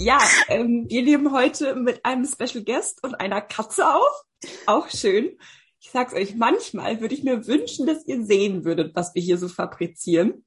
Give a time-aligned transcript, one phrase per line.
[0.00, 4.22] Ja, ähm, wir nehmen heute mit einem Special Guest und einer Katze auf.
[4.66, 5.36] Auch schön.
[5.80, 9.38] Ich sag's euch, manchmal würde ich mir wünschen, dass ihr sehen würdet, was wir hier
[9.38, 10.44] so fabrizieren.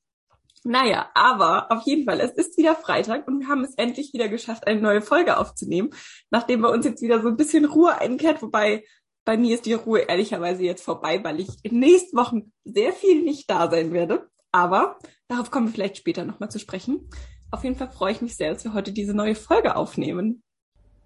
[0.63, 4.29] Naja, aber auf jeden Fall, es ist wieder Freitag und wir haben es endlich wieder
[4.29, 5.89] geschafft, eine neue Folge aufzunehmen,
[6.29, 8.85] nachdem bei uns jetzt wieder so ein bisschen Ruhe einkehrt, wobei
[9.25, 13.23] bei mir ist die Ruhe ehrlicherweise jetzt vorbei, weil ich in nächsten Wochen sehr viel
[13.23, 14.29] nicht da sein werde.
[14.53, 14.97] Aber
[15.27, 17.09] darauf kommen wir vielleicht später nochmal zu sprechen.
[17.53, 20.41] Auf jeden Fall freue ich mich sehr, dass wir heute diese neue Folge aufnehmen.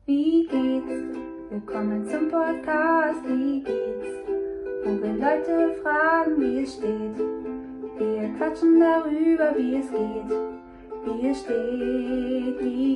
[0.06, 1.18] Wie geht's?
[1.50, 3.24] Willkommen zum Podcast.
[3.26, 4.06] Wie geht's?
[4.84, 7.18] Wo wir Leute fragen, wie es steht.
[7.98, 10.30] Wir quatschen darüber, wie es geht.
[11.04, 12.96] Wie es steht, wie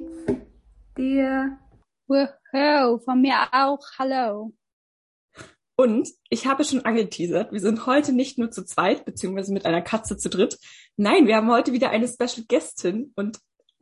[0.00, 0.40] geht's
[0.96, 1.58] dir?
[2.06, 3.80] Wow, von mir auch.
[3.98, 4.52] Hallo.
[5.80, 9.80] Und ich habe schon angeteasert, wir sind heute nicht nur zu zweit, beziehungsweise mit einer
[9.80, 10.58] Katze zu dritt.
[10.98, 13.38] Nein, wir haben heute wieder eine Special Guestin und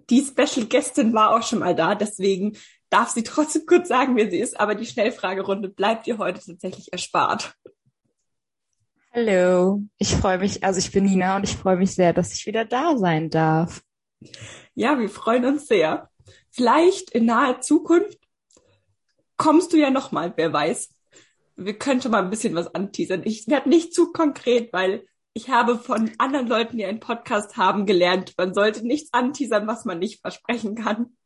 [0.09, 2.57] die Special Guestin war auch schon mal da, deswegen
[2.89, 6.93] darf sie trotzdem kurz sagen, wer sie ist, aber die Schnellfragerunde bleibt ihr heute tatsächlich
[6.93, 7.55] erspart.
[9.13, 12.47] Hallo, ich freue mich, also ich bin Nina und ich freue mich sehr, dass ich
[12.47, 13.83] wieder da sein darf.
[14.77, 16.09] Ja, wir freuen uns sehr.
[16.53, 18.21] Vielleicht in naher Zukunft
[19.37, 20.91] kommst du ja noch mal, wer weiß
[21.59, 23.23] wir können schon mal ein bisschen was anteasern.
[23.25, 27.85] Ich werde nicht zu konkret, weil ich habe von anderen Leuten, die einen Podcast haben,
[27.85, 31.17] gelernt, man sollte nichts anteasern, was man nicht versprechen kann.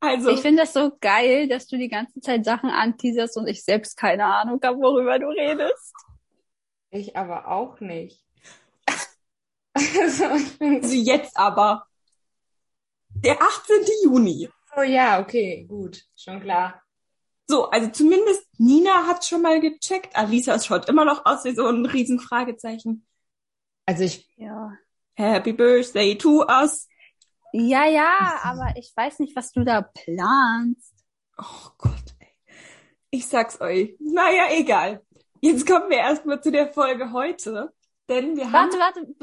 [0.00, 0.30] Also.
[0.30, 3.96] Ich finde das so geil, dass du die ganze Zeit Sachen anteaserst und ich selbst
[3.96, 5.94] keine Ahnung habe, worüber du redest.
[6.90, 8.24] Ich aber auch nicht.
[9.74, 11.86] also, also jetzt aber.
[13.08, 13.76] Der 18.
[14.04, 14.48] Juni.
[14.76, 16.83] Oh ja, okay, gut, schon klar.
[17.46, 20.16] So, also zumindest Nina hat schon mal gecheckt.
[20.16, 23.06] Alisa schaut immer noch aus wie so ein Riesenfragezeichen.
[23.86, 24.72] Also ich, ja.
[25.14, 26.88] Happy Birthday to us.
[27.52, 30.94] Ja, ja, aber ich weiß nicht, was du da planst.
[31.38, 32.56] Oh Gott, ey.
[33.10, 33.94] Ich sag's euch.
[34.00, 35.02] Naja, egal.
[35.40, 37.72] Jetzt kommen wir erstmal zu der Folge heute.
[38.08, 38.72] Denn wir haben.
[38.72, 39.14] Warte, warte,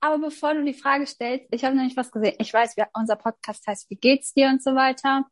[0.00, 2.36] aber bevor du die Frage stellst, ich habe nämlich was gesehen.
[2.38, 5.24] Ich weiß, unser Podcast heißt Wie geht's dir und so weiter.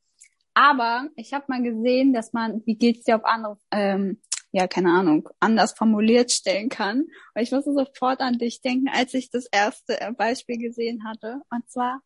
[0.54, 4.20] Aber ich habe mal gesehen, dass man, wie geht's dir auf andere, ähm,
[4.52, 7.00] ja, keine Ahnung, anders formuliert stellen kann.
[7.34, 11.40] Und ich musste sofort an dich denken, als ich das erste äh, Beispiel gesehen hatte.
[11.50, 12.00] Und zwar,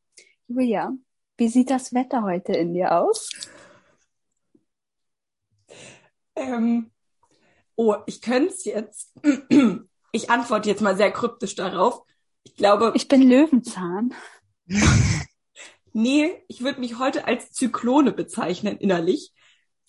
[0.47, 0.93] Julia,
[1.37, 3.29] wie sieht das Wetter heute in dir aus?
[6.35, 6.91] Ähm,
[7.77, 9.13] oh, ich könnte es jetzt.
[10.11, 12.03] Ich antworte jetzt mal sehr kryptisch darauf.
[12.43, 12.93] Ich glaube.
[12.97, 14.15] Ich bin Löwenzahn.
[15.93, 19.33] Nee, ich würde mich heute als Zyklone bezeichnen innerlich.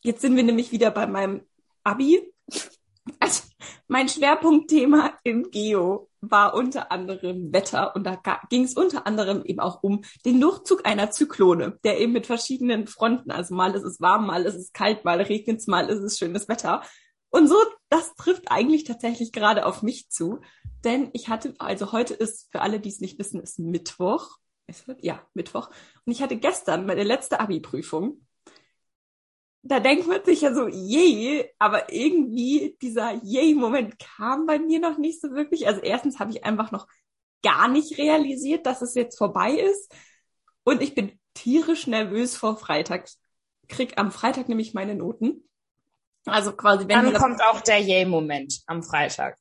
[0.01, 1.41] Jetzt sind wir nämlich wieder bei meinem
[1.83, 2.33] Abi.
[3.19, 3.43] Also
[3.87, 9.59] mein Schwerpunktthema im Geo war unter anderem Wetter und da ging es unter anderem eben
[9.59, 13.99] auch um den Durchzug einer Zyklone, der eben mit verschiedenen Fronten, also mal ist es
[13.99, 16.83] warm, mal ist es kalt, mal regnet es, mal ist es schönes Wetter.
[17.29, 17.55] Und so,
[17.89, 20.39] das trifft eigentlich tatsächlich gerade auf mich zu,
[20.83, 24.37] denn ich hatte, also heute ist, für alle, die es nicht wissen, ist Mittwoch
[25.01, 25.69] ja, Mittwoch.
[26.05, 28.25] Und ich hatte gestern meine letzte Abi-Prüfung.
[29.61, 34.97] Da denkt man sich ja so, yay, aber irgendwie dieser yay-Moment kam bei mir noch
[34.97, 35.67] nicht so wirklich.
[35.67, 36.87] Also erstens habe ich einfach noch
[37.43, 39.93] gar nicht realisiert, dass es jetzt vorbei ist.
[40.63, 43.09] Und ich bin tierisch nervös vor Freitag.
[43.67, 45.49] Krieg am Freitag nämlich meine Noten.
[46.25, 49.37] Also quasi, wenn Dann kommt auch der Yay-Moment am Freitag.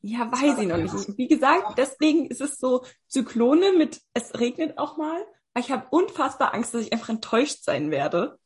[0.00, 1.18] Ja, weiß ich noch nicht.
[1.18, 5.24] Wie gesagt, deswegen ist es so Zyklone mit, es regnet auch mal.
[5.56, 8.38] Ich habe unfassbar Angst, dass ich einfach enttäuscht sein werde.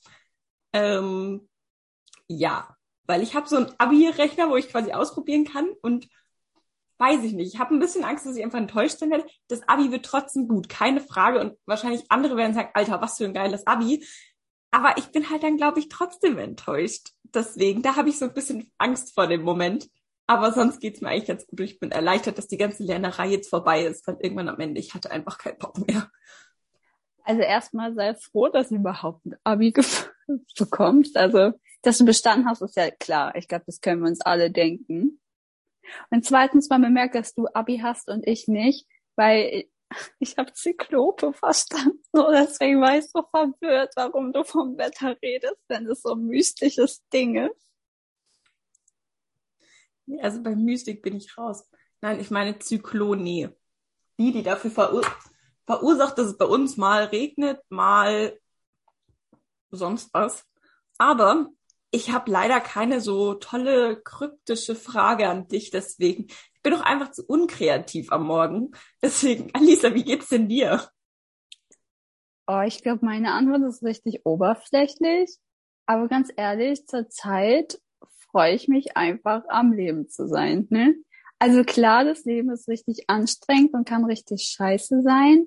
[0.73, 1.49] Ähm,
[2.27, 2.75] ja,
[3.07, 6.09] weil ich habe so einen Abi-Rechner, wo ich quasi ausprobieren kann und
[6.99, 7.53] weiß ich nicht.
[7.53, 9.27] Ich habe ein bisschen Angst, dass ich einfach enttäuscht sein werde.
[9.49, 11.41] Das Abi wird trotzdem gut, keine Frage.
[11.41, 14.07] Und wahrscheinlich andere werden sagen, Alter, was für ein geiles Abi.
[14.71, 17.11] Aber ich bin halt dann, glaube ich, trotzdem enttäuscht.
[17.25, 19.89] Deswegen, da habe ich so ein bisschen Angst vor dem Moment.
[20.32, 21.60] Aber sonst geht's mir eigentlich ganz gut.
[21.60, 24.95] Ich bin erleichtert, dass die ganze Lernerei jetzt vorbei ist, weil irgendwann am Ende ich
[24.95, 26.10] hatte einfach keinen Bock mehr.
[27.22, 29.74] Also erstmal sei froh, dass du überhaupt ein Abi
[30.59, 31.18] bekommst.
[31.18, 31.53] Also,
[31.83, 33.36] dass du bestanden hast, ist ja klar.
[33.36, 35.21] Ich glaube, das können wir uns alle denken.
[36.09, 38.86] Und zweitens mal bemerkt, dass du Abi hast und ich nicht,
[39.16, 39.66] weil
[40.18, 42.03] ich habe Zyklope verstanden.
[42.10, 46.24] So, deswegen war ich so verwirrt, warum du vom Wetter redest, wenn es so ein
[46.24, 47.68] mystisches Ding ist.
[50.21, 51.69] Also bei Mystik bin ich raus.
[52.01, 53.54] Nein, ich meine Zyklone.
[54.19, 55.03] Die, die dafür verur
[55.65, 58.39] verursacht, dass es bei uns mal regnet, mal
[59.71, 60.45] sonst was.
[60.99, 61.49] Aber
[61.91, 66.27] ich habe leider keine so tolle kryptische Frage an dich, deswegen.
[66.55, 68.71] Ich bin doch einfach zu unkreativ am Morgen.
[69.03, 70.89] Deswegen, Alisa, wie geht's denn dir?
[72.47, 75.37] Oh, ich glaube, meine Antwort ist richtig oberflächlich.
[75.87, 77.81] Aber ganz ehrlich, zur Zeit
[78.33, 80.67] freue ich mich einfach am Leben zu sein.
[80.71, 80.97] Ne?
[81.39, 85.47] Also klar, das Leben ist richtig anstrengend und kann richtig scheiße sein.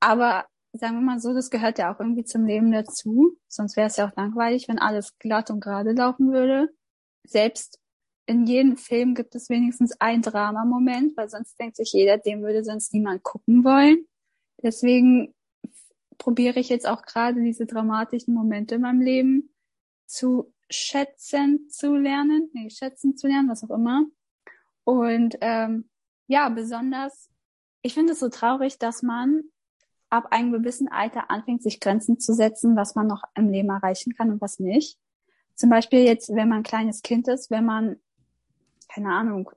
[0.00, 3.36] Aber sagen wir mal so, das gehört ja auch irgendwie zum Leben dazu.
[3.48, 6.68] Sonst wäre es ja auch langweilig, wenn alles glatt und gerade laufen würde.
[7.26, 7.80] Selbst
[8.26, 12.64] in jedem Film gibt es wenigstens ein Dramamoment, weil sonst denkt sich jeder, dem würde
[12.64, 14.06] sonst niemand gucken wollen.
[14.62, 15.34] Deswegen
[16.18, 19.54] probiere ich jetzt auch gerade diese dramatischen Momente in meinem Leben
[20.06, 24.06] zu schätzen zu lernen, nee, schätzen zu lernen, was auch immer.
[24.84, 25.88] Und ähm,
[26.26, 27.30] ja, besonders,
[27.82, 29.42] ich finde es so traurig, dass man
[30.10, 34.14] ab einem gewissen Alter anfängt, sich Grenzen zu setzen, was man noch im Leben erreichen
[34.14, 34.98] kann und was nicht.
[35.54, 37.96] Zum Beispiel jetzt, wenn man ein kleines Kind ist, wenn man,
[38.88, 39.50] keine Ahnung,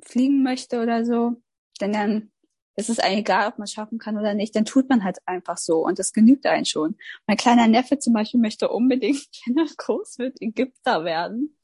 [0.00, 1.40] fliegen möchte oder so,
[1.80, 2.30] denn dann
[2.76, 5.58] ist es eigentlich egal, ob man schaffen kann oder nicht, dann tut man halt einfach
[5.58, 6.96] so und das genügt einen schon.
[7.26, 11.56] Mein kleiner Neffe zum Beispiel möchte unbedingt, wenn er groß wird, Ägypter werden.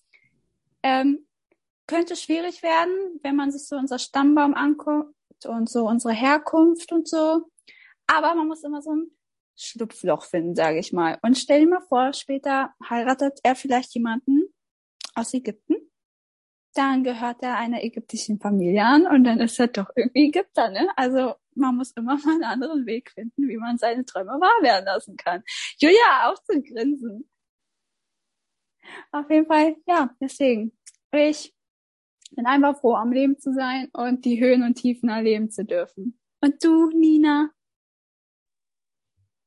[0.83, 1.27] Ähm,
[1.87, 2.93] könnte schwierig werden,
[3.23, 5.15] wenn man sich so unser Stammbaum anguckt
[5.47, 7.43] und so unsere Herkunft und so.
[8.07, 9.11] Aber man muss immer so ein
[9.57, 11.19] Schlupfloch finden, sage ich mal.
[11.23, 14.45] Und stell dir mal vor, später heiratet er vielleicht jemanden
[15.15, 15.90] aus Ägypten
[16.81, 20.89] dann gehört er einer ägyptischen Familie an und dann ist er doch irgendwie Ägypter, ne?
[20.97, 24.87] Also man muss immer mal einen anderen Weg finden, wie man seine Träume wahr werden
[24.87, 25.43] lassen kann.
[25.79, 27.29] Julia, auch zu grinsen.
[29.13, 30.73] Auf jeden Fall, ja, deswegen.
[31.13, 31.55] Ich
[32.31, 36.19] bin einfach froh, am Leben zu sein und die Höhen und Tiefen erleben zu dürfen.
[36.41, 37.51] Und du, Nina?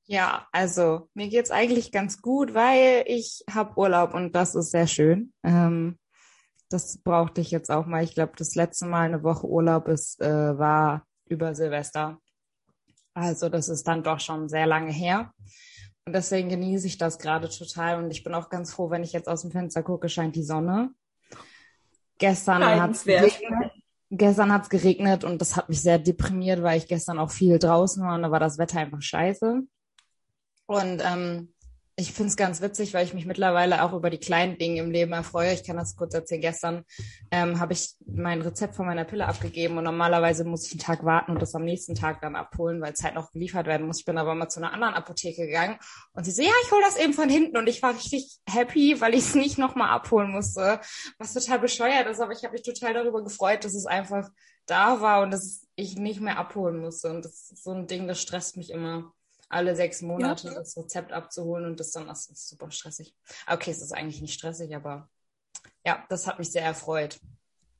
[0.05, 4.87] Ja, also mir geht's eigentlich ganz gut, weil ich habe Urlaub und das ist sehr
[4.87, 5.33] schön.
[5.43, 5.97] Ähm,
[6.73, 8.03] das brauchte ich jetzt auch mal.
[8.03, 12.17] Ich glaube, das letzte Mal eine Woche Urlaub ist, äh, war über Silvester.
[13.13, 15.31] Also das ist dann doch schon sehr lange her.
[16.05, 18.03] Und deswegen genieße ich das gerade total.
[18.03, 20.43] Und ich bin auch ganz froh, wenn ich jetzt aus dem Fenster gucke, scheint die
[20.43, 20.89] Sonne.
[22.17, 23.71] Gestern hat es geregnet.
[24.09, 28.03] Gestern hat's geregnet und das hat mich sehr deprimiert, weil ich gestern auch viel draußen
[28.03, 29.61] war und da war das Wetter einfach scheiße.
[30.67, 31.53] Und ähm,
[31.95, 34.89] ich finde es ganz witzig, weil ich mich mittlerweile auch über die kleinen Dinge im
[34.89, 35.53] Leben erfreue.
[35.53, 36.41] Ich kann das kurz erzählen.
[36.41, 36.85] Gestern
[37.29, 41.05] ähm, habe ich mein Rezept von meiner Pille abgegeben und normalerweise muss ich einen Tag
[41.05, 43.99] warten und das am nächsten Tag dann abholen, weil es halt noch geliefert werden muss.
[43.99, 45.77] Ich bin aber mal zu einer anderen Apotheke gegangen
[46.13, 48.99] und sie so, ja, ich hole das eben von hinten und ich war richtig happy,
[48.99, 50.79] weil ich es nicht nochmal abholen musste,
[51.19, 54.29] was total bescheuert ist, aber ich habe mich total darüber gefreut, dass es einfach
[54.65, 58.07] da war und dass ich nicht mehr abholen musste und das ist so ein Ding,
[58.07, 59.13] das stresst mich immer
[59.53, 60.53] alle sechs Monate ja.
[60.55, 63.15] das Rezept abzuholen und das dann das ist super stressig.
[63.47, 65.09] Okay, es ist eigentlich nicht stressig, aber
[65.85, 67.19] ja, das hat mich sehr erfreut.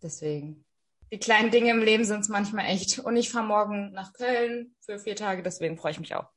[0.02, 0.66] Deswegen.
[1.12, 3.00] Die kleinen Dinge im Leben sind es manchmal echt.
[3.00, 6.30] Und ich fahre morgen nach Köln für vier Tage, deswegen freue ich mich auch.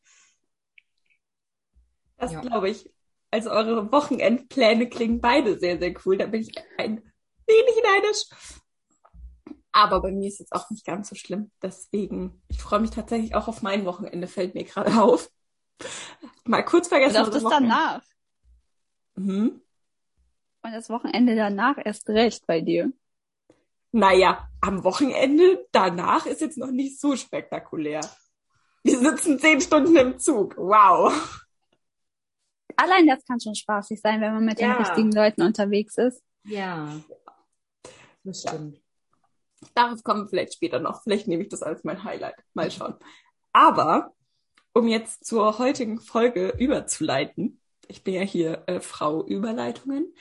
[2.17, 2.41] Das ja.
[2.41, 2.91] glaube ich.
[3.31, 6.17] Also eure Wochenendpläne klingen beide sehr, sehr cool.
[6.17, 7.03] Da bin ich ein
[7.47, 8.62] wenig neidisch.
[9.76, 11.50] Aber bei mir ist es auch nicht ganz so schlimm.
[11.61, 15.31] Deswegen, ich freue mich tatsächlich auch auf mein Wochenende, fällt mir gerade auf.
[16.44, 17.17] Mal kurz vergessen.
[17.17, 17.69] Und auf das Wochenende.
[17.69, 18.02] danach.
[19.17, 19.61] Mhm.
[20.62, 22.90] Und das Wochenende danach erst recht bei dir.
[23.93, 28.00] Naja, am Wochenende danach ist jetzt noch nicht so spektakulär.
[28.82, 30.56] Wir sitzen zehn Stunden im Zug.
[30.56, 31.12] Wow.
[32.77, 34.72] Allein das kann schon spaßig sein, wenn man mit ja.
[34.72, 36.22] den richtigen Leuten unterwegs ist.
[36.44, 36.98] Ja,
[38.24, 38.85] das stimmt.
[39.75, 41.03] Darauf kommen wir vielleicht später noch.
[41.03, 42.36] Vielleicht nehme ich das als mein Highlight.
[42.55, 42.94] Mal schauen.
[43.53, 44.13] Aber
[44.72, 50.13] um jetzt zur heutigen Folge überzuleiten, ich bin ja hier äh, Frau Überleitungen.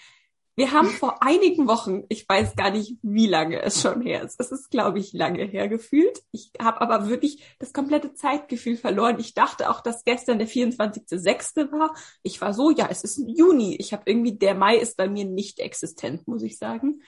[0.55, 4.39] Wir haben vor einigen Wochen, ich weiß gar nicht, wie lange es schon her ist.
[4.39, 6.21] Es ist, glaube ich, lange her gefühlt.
[6.31, 9.19] Ich habe aber wirklich das komplette Zeitgefühl verloren.
[9.19, 11.71] Ich dachte auch, dass gestern der 24.06.
[11.73, 11.93] war.
[12.23, 13.75] Ich war so, ja, es ist Juni.
[13.75, 17.01] Ich habe irgendwie, der Mai ist bei mir nicht existent, muss ich sagen.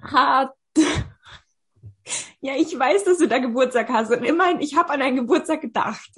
[0.00, 0.52] Hat
[2.40, 4.10] ja, ich weiß, dass du da Geburtstag hast.
[4.10, 6.10] Und immerhin, ich habe an deinen Geburtstag gedacht.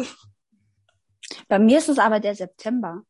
[1.49, 3.03] Bei mir ist es aber der September.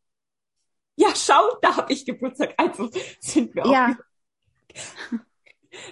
[0.96, 2.54] Ja, schau, da habe ich Geburtstag.
[2.56, 2.90] Also
[3.20, 3.72] sind wir auch.
[3.72, 3.96] Ja.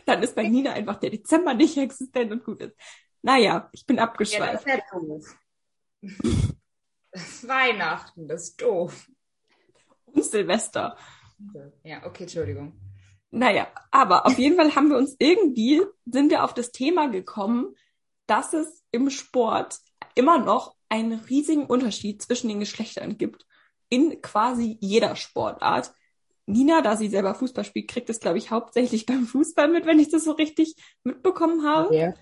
[0.06, 2.76] Dann ist bei Nina einfach der Dezember nicht existent und gut ist.
[3.22, 4.66] Naja, ich bin abgeschweift.
[4.66, 5.38] Ja, das ist ja doof.
[7.10, 9.08] Das Weihnachten, das ist doof.
[10.04, 10.96] Und Silvester.
[11.82, 12.78] Ja, okay, Entschuldigung.
[13.30, 17.74] Naja, aber auf jeden Fall haben wir uns irgendwie, sind wir auf das Thema gekommen,
[18.26, 19.78] dass es im Sport
[20.14, 23.46] immer noch einen riesigen Unterschied zwischen den Geschlechtern gibt.
[23.90, 25.92] In quasi jeder Sportart.
[26.46, 29.98] Nina, da sie selber Fußball spielt, kriegt es, glaube ich, hauptsächlich beim Fußball mit, wenn
[29.98, 31.94] ich das so richtig mitbekommen habe.
[31.94, 32.14] Ja.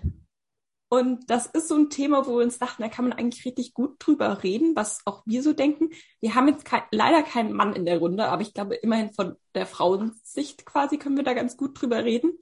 [0.89, 3.73] Und das ist so ein Thema, wo wir uns dachten, da kann man eigentlich richtig
[3.73, 5.89] gut drüber reden, was auch wir so denken.
[6.21, 9.35] Wir haben jetzt kein, leider keinen Mann in der Runde, aber ich glaube, immerhin von
[9.53, 12.37] der Frauensicht quasi können wir da ganz gut drüber reden.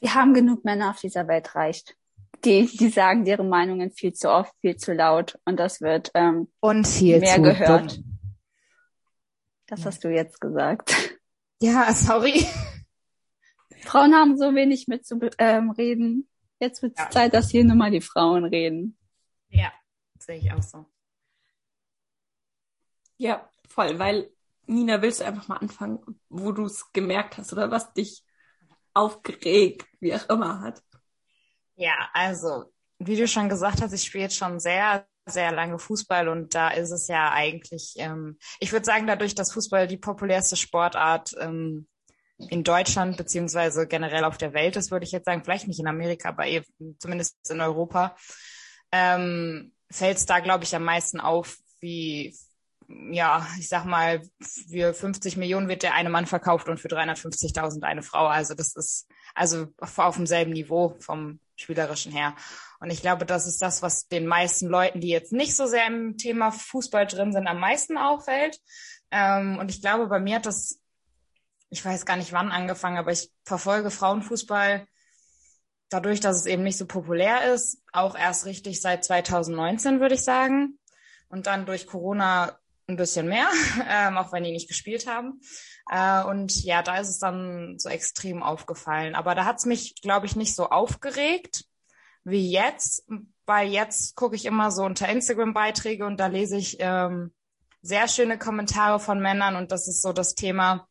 [0.00, 1.96] Wir haben genug Männer auf dieser Welt reicht.
[2.44, 6.48] Die, die sagen ihre Meinungen viel zu oft, viel zu laut und das wird ähm,
[6.60, 7.96] Und viel mehr zu gehört.
[7.96, 8.18] dumm.
[9.66, 11.18] Das hast du jetzt gesagt.
[11.62, 12.44] Ja, sorry.
[13.82, 16.28] Frauen haben so wenig mit zu ähm, reden.
[16.62, 17.10] Jetzt wird es Ja.
[17.10, 18.96] Zeit, dass hier nur mal die Frauen reden.
[19.48, 19.72] Ja,
[20.16, 20.86] sehe ich auch so.
[23.16, 24.30] Ja, voll, weil
[24.66, 28.24] Nina, willst du einfach mal anfangen, wo du es gemerkt hast oder was dich
[28.94, 30.80] aufgeregt, wie auch immer hat?
[31.74, 36.28] Ja, also, wie du schon gesagt hast, ich spiele jetzt schon sehr, sehr lange Fußball
[36.28, 40.54] und da ist es ja eigentlich, ähm, ich würde sagen, dadurch, dass Fußball die populärste
[40.54, 41.88] Sportart ähm,
[42.48, 45.86] in Deutschland beziehungsweise generell auf der Welt ist, würde ich jetzt sagen, vielleicht nicht in
[45.86, 46.62] Amerika, aber eh,
[46.98, 48.16] zumindest in Europa,
[48.90, 52.36] ähm, fällt es da, glaube ich, am meisten auf, wie,
[52.88, 57.82] ja, ich sag mal, für 50 Millionen wird der eine Mann verkauft und für 350.000
[57.82, 58.26] eine Frau.
[58.26, 62.34] Also das ist also auf, auf demselben Niveau vom spielerischen her.
[62.80, 65.86] Und ich glaube, das ist das, was den meisten Leuten, die jetzt nicht so sehr
[65.86, 68.58] im Thema Fußball drin sind, am meisten auffällt.
[69.10, 70.80] Ähm, und ich glaube, bei mir hat das,
[71.72, 74.86] ich weiß gar nicht wann angefangen, aber ich verfolge Frauenfußball
[75.88, 80.22] dadurch, dass es eben nicht so populär ist, auch erst richtig seit 2019, würde ich
[80.22, 80.78] sagen.
[81.30, 83.48] Und dann durch Corona ein bisschen mehr,
[83.88, 85.40] ähm, auch wenn die nicht gespielt haben.
[85.90, 89.14] Äh, und ja, da ist es dann so extrem aufgefallen.
[89.14, 91.64] Aber da hat es mich, glaube ich, nicht so aufgeregt
[92.24, 93.08] wie jetzt,
[93.46, 97.32] weil jetzt gucke ich immer so unter Instagram-Beiträge und da lese ich ähm,
[97.80, 100.86] sehr schöne Kommentare von Männern und das ist so das Thema.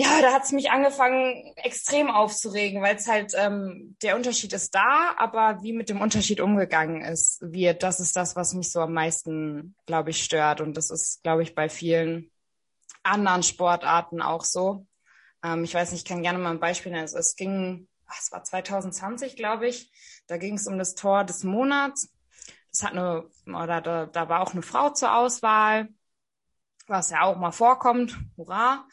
[0.00, 4.72] Ja, da hat es mich angefangen, extrem aufzuregen, weil es halt, ähm, der Unterschied ist
[4.72, 8.80] da, aber wie mit dem Unterschied umgegangen ist, wird, das ist das, was mich so
[8.80, 10.60] am meisten, glaube ich, stört.
[10.60, 12.30] Und das ist, glaube ich, bei vielen
[13.02, 14.86] anderen Sportarten auch so.
[15.42, 17.02] Ähm, ich weiß nicht, ich kann gerne mal ein Beispiel nennen.
[17.02, 19.90] Also es ging, es war 2020, glaube ich,
[20.28, 22.08] da ging es um das Tor des Monats.
[22.70, 25.88] Das hat eine, oder da, da war auch eine Frau zur Auswahl,
[26.86, 28.16] was ja auch mal vorkommt.
[28.36, 28.86] Hurra.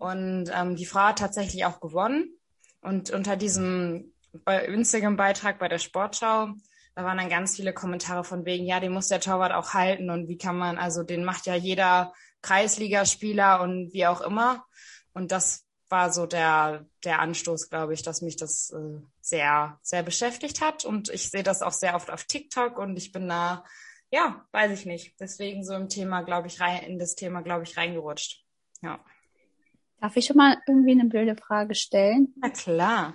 [0.00, 2.34] Und ähm, die Frau hat tatsächlich auch gewonnen.
[2.80, 4.14] Und unter diesem
[4.46, 6.48] Instagram-Beitrag bei der Sportschau,
[6.94, 10.08] da waren dann ganz viele Kommentare von wegen, ja, den muss der Torwart auch halten
[10.08, 14.64] und wie kann man, also den macht ja jeder Kreisligaspieler und wie auch immer.
[15.12, 20.02] Und das war so der, der Anstoß, glaube ich, dass mich das äh, sehr, sehr
[20.02, 20.86] beschäftigt hat.
[20.86, 23.64] Und ich sehe das auch sehr oft auf TikTok und ich bin da,
[24.10, 25.20] ja, weiß ich nicht.
[25.20, 28.42] Deswegen so im Thema, glaube ich, rein, in das Thema, glaube ich, reingerutscht.
[28.80, 29.04] Ja.
[30.00, 32.34] Darf ich schon mal irgendwie eine blöde Frage stellen?
[32.36, 33.14] Na klar.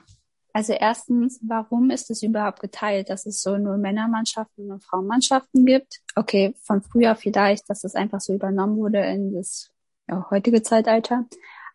[0.54, 6.00] Also erstens, warum ist es überhaupt geteilt, dass es so nur Männermannschaften und Frauenmannschaften gibt?
[6.16, 9.70] Okay, von früher vielleicht, dass das einfach so übernommen wurde in das
[10.08, 11.26] ja, heutige Zeitalter.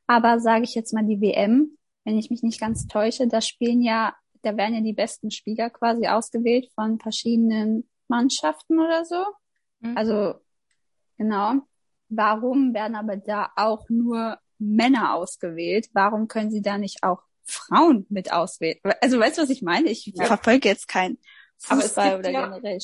[0.07, 3.83] Aber sage ich jetzt mal die WM, wenn ich mich nicht ganz täusche, da spielen
[3.83, 9.25] ja, da werden ja die besten Spieler quasi ausgewählt von verschiedenen Mannschaften oder so.
[9.81, 9.97] Mhm.
[9.97, 10.35] Also
[11.19, 11.55] genau.
[12.09, 15.89] Warum werden aber da auch nur Männer ausgewählt?
[15.93, 18.79] Warum können sie da nicht auch Frauen mit auswählen?
[19.01, 19.89] Also weißt du, was ich meine?
[19.91, 20.27] Ich Ja.
[20.27, 21.19] verfolge jetzt kein
[21.59, 22.79] Fußball oder ja- generell.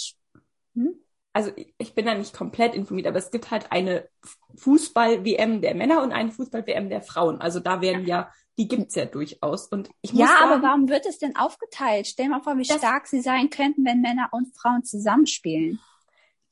[0.75, 0.95] Hm?
[1.33, 4.09] Also ich- bin da nicht komplett informiert, aber es gibt halt eine
[4.57, 7.41] Fußball-WM der Männer und eine Fußball-WM der Frauen.
[7.41, 9.67] Also da werden ja, die gibt's ja durchaus.
[9.69, 12.07] Und ich muss Ja, sagen, aber warum wird es denn aufgeteilt?
[12.07, 15.79] Stell mal vor, wie stark sie sein könnten, wenn Männer und Frauen zusammenspielen.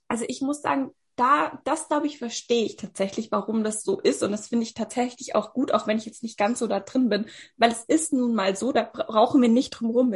[0.06, 4.22] also ich muss sagen, da, das glaube ich, verstehe ich tatsächlich, warum das so ist.
[4.22, 6.80] Und das finde ich tatsächlich auch gut, auch wenn ich jetzt nicht ganz so da
[6.80, 7.26] drin bin.
[7.56, 10.14] Weil es ist nun mal so, da bra- brauchen wir nicht drum herum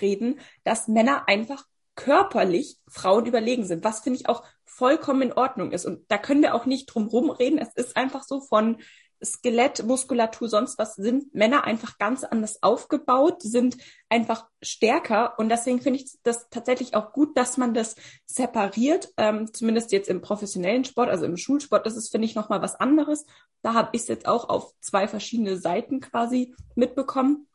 [0.00, 5.72] reden, dass Männer einfach körperlich Frauen überlegen sind, was finde ich auch vollkommen in Ordnung
[5.72, 5.84] ist.
[5.84, 7.58] Und da können wir auch nicht drum herum reden.
[7.58, 8.78] Es ist einfach so von
[9.24, 13.76] Skelett, Muskulatur, sonst was sind Männer einfach ganz anders aufgebaut, sind
[14.08, 15.38] einfach stärker.
[15.38, 20.08] Und deswegen finde ich das tatsächlich auch gut, dass man das separiert, ähm, zumindest jetzt
[20.08, 23.24] im professionellen Sport, also im Schulsport, das ist finde ich noch mal was anderes.
[23.62, 27.46] Da habe ich es jetzt auch auf zwei verschiedene Seiten quasi mitbekommen,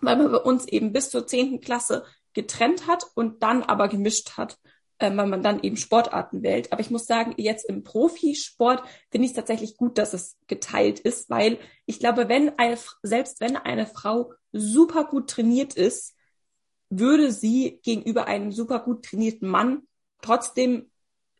[0.00, 4.36] weil man bei uns eben bis zur zehnten Klasse getrennt hat und dann aber gemischt
[4.36, 4.58] hat
[4.98, 6.72] äh, weil man dann eben Sportarten wählt.
[6.72, 11.00] Aber ich muss sagen, jetzt im Profisport finde ich es tatsächlich gut, dass es geteilt
[11.00, 16.14] ist, weil ich glaube, wenn eine, selbst wenn eine Frau super gut trainiert ist,
[16.88, 19.82] würde sie gegenüber einem super gut trainierten Mann
[20.22, 20.90] trotzdem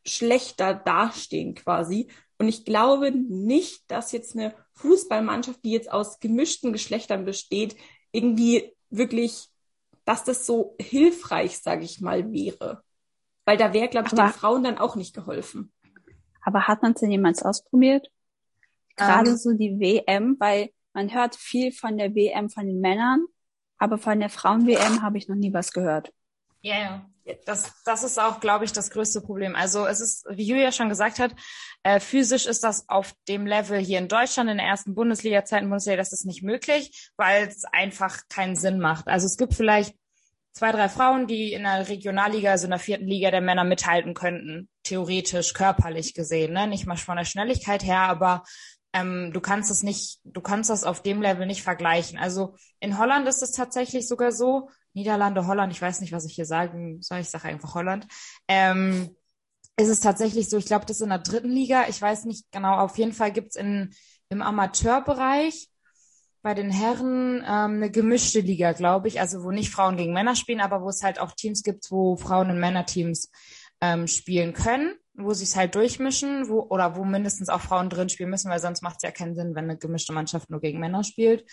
[0.05, 2.09] schlechter dastehen quasi.
[2.39, 7.77] Und ich glaube nicht, dass jetzt eine Fußballmannschaft, die jetzt aus gemischten Geschlechtern besteht,
[8.13, 9.49] irgendwie wirklich
[10.07, 12.83] dass das so hilfreich, sage ich mal, wäre.
[13.47, 15.73] Weil da wäre, glaube ich, Aber- den Frauen dann auch nicht geholfen.
[16.43, 18.11] Aber hat man es denn jemals ausprobiert?
[18.97, 19.37] Gerade Ähm.
[19.37, 23.25] so die WM, weil man hört viel von der WM von den Männern,
[23.79, 26.13] aber von der Frauen-WM habe ich noch nie was gehört.
[26.63, 27.07] Ja, ja.
[27.45, 29.57] Das, das ist auch, glaube ich, das größte Problem.
[29.57, 31.35] Also es ist, wie Julia schon gesagt hat,
[31.83, 35.69] äh, physisch ist das auf dem Level hier in Deutschland in der ersten Bundesliga, zweiten
[35.69, 39.09] Bundesliga, das ist nicht möglich, weil es einfach keinen Sinn macht.
[39.09, 39.97] Also es gibt vielleicht
[40.57, 44.15] zwei, drei Frauen, die in der Regionalliga, also in der vierten Liga der Männer mithalten
[44.15, 46.67] könnten, theoretisch, körperlich gesehen, ne?
[46.67, 48.43] Nicht mal von der Schnelligkeit her, aber
[48.95, 52.19] ähm, du kannst es nicht, du kannst das auf dem Level nicht vergleichen.
[52.19, 56.35] Also in Holland ist es tatsächlich sogar so, Niederlande, Holland, ich weiß nicht, was ich
[56.35, 58.07] hier sagen soll, ich sage einfach Holland.
[58.49, 59.15] Ähm,
[59.79, 62.51] ist es tatsächlich so, ich glaube, das ist in der dritten Liga, ich weiß nicht
[62.51, 63.95] genau, auf jeden Fall gibt's in
[64.29, 65.69] im Amateurbereich
[66.47, 70.37] bei den Herren ähm, eine gemischte Liga, glaube ich, also wo nicht Frauen gegen Männer
[70.37, 73.33] spielen, aber wo es halt auch Teams gibt, wo Frauen in Männerteams
[73.81, 78.11] ähm, spielen können, wo sie es halt durchmischen, wo oder wo mindestens auch Frauen drin
[78.11, 80.79] spielen müssen, weil sonst macht es ja keinen Sinn, wenn eine gemischte Mannschaft nur gegen
[80.79, 81.45] Männer spielt.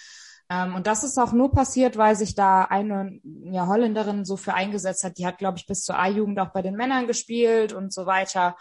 [0.47, 4.53] Ähm, und das ist auch nur passiert, weil sich da eine ja, Holländerin so für
[4.53, 5.17] eingesetzt hat.
[5.17, 8.55] Die hat, glaube ich, bis zur A-Jugend auch bei den Männern gespielt und so weiter.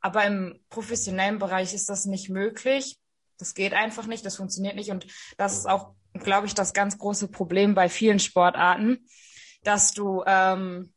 [0.00, 2.98] Aber im professionellen Bereich ist das nicht möglich.
[3.38, 4.90] Das geht einfach nicht, das funktioniert nicht.
[4.90, 9.06] Und das ist auch, glaube ich, das ganz große Problem bei vielen Sportarten,
[9.62, 10.92] dass du ähm,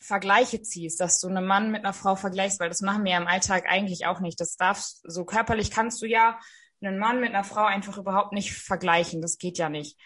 [0.00, 3.18] Vergleiche ziehst, dass du einen Mann mit einer Frau vergleichst, weil das machen wir ja
[3.18, 4.40] im Alltag eigentlich auch nicht.
[4.40, 6.38] Das darfst, so körperlich kannst du ja
[6.82, 9.20] einen Mann mit einer Frau einfach überhaupt nicht vergleichen.
[9.20, 9.98] Das geht ja nicht.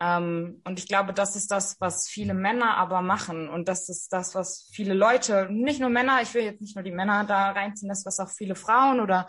[0.00, 3.48] Ähm, und ich glaube, das ist das, was viele Männer aber machen.
[3.48, 6.82] Und das ist das, was viele Leute, nicht nur Männer, ich will jetzt nicht nur
[6.82, 9.26] die Männer da reinziehen, das, was auch viele Frauen oder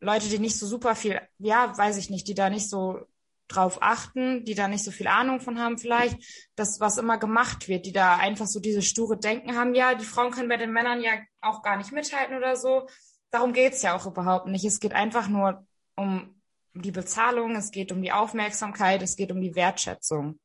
[0.00, 3.06] Leute, die nicht so super viel, ja, weiß ich nicht, die da nicht so
[3.48, 6.18] drauf achten, die da nicht so viel Ahnung von haben vielleicht,
[6.56, 10.04] das, was immer gemacht wird, die da einfach so diese sture Denken haben, ja, die
[10.04, 12.88] Frauen können bei den Männern ja auch gar nicht mithalten oder so.
[13.30, 14.64] Darum geht's ja auch überhaupt nicht.
[14.64, 16.40] Es geht einfach nur um
[16.74, 20.40] die Bezahlung, es geht um die Aufmerksamkeit, es geht um die Wertschätzung.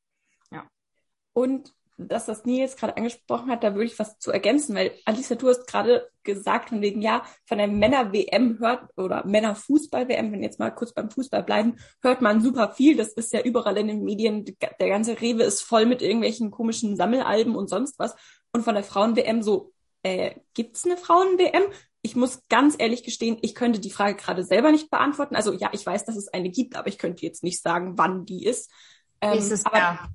[1.33, 5.35] Und das, was Nils gerade angesprochen hat, da würde ich was zu ergänzen, weil Alicia,
[5.35, 10.59] du hast gerade gesagt, von wegen, ja, von der Männer-WM hört oder Männer-Fußball-WM, wenn jetzt
[10.59, 12.97] mal kurz beim Fußball bleiben, hört man super viel.
[12.97, 14.45] Das ist ja überall in den Medien.
[14.79, 18.15] Der ganze Rewe ist voll mit irgendwelchen komischen Sammelalben und sonst was.
[18.53, 21.63] Und von der Frauen-WM so, äh, gibt's eine Frauen-WM?
[22.01, 25.35] Ich muss ganz ehrlich gestehen, ich könnte die Frage gerade selber nicht beantworten.
[25.35, 28.25] Also ja, ich weiß, dass es eine gibt, aber ich könnte jetzt nicht sagen, wann
[28.25, 28.71] die ist.
[29.21, 30.09] Ähm, Nächstes aber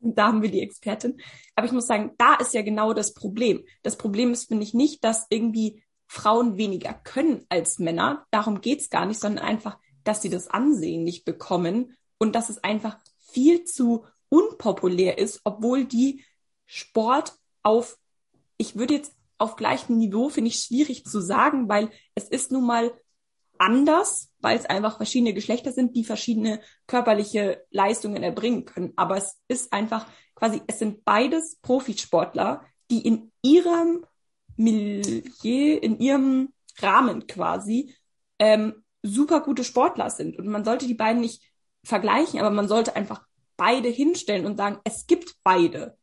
[0.00, 0.12] Jahr.
[0.14, 1.20] da haben wir die Expertin.
[1.54, 3.64] Aber ich muss sagen, da ist ja genau das Problem.
[3.82, 8.26] Das Problem ist, finde ich, nicht, dass irgendwie Frauen weniger können als Männer.
[8.30, 12.62] Darum geht's gar nicht, sondern einfach, dass sie das Ansehen nicht bekommen und dass es
[12.62, 16.24] einfach viel zu unpopulär ist, obwohl die
[16.64, 17.98] Sport auf,
[18.56, 22.66] ich würde jetzt auf gleichem Niveau, finde ich schwierig zu sagen, weil es ist nun
[22.66, 22.92] mal
[23.58, 28.92] anders, weil es einfach verschiedene Geschlechter sind, die verschiedene körperliche Leistungen erbringen können.
[28.96, 34.04] Aber es ist einfach quasi, es sind beides Profisportler, die in ihrem
[34.56, 37.94] Milieu, in ihrem Rahmen quasi
[38.38, 40.38] ähm, super gute Sportler sind.
[40.38, 41.42] Und man sollte die beiden nicht
[41.84, 43.24] vergleichen, aber man sollte einfach
[43.56, 45.96] beide hinstellen und sagen, es gibt beide.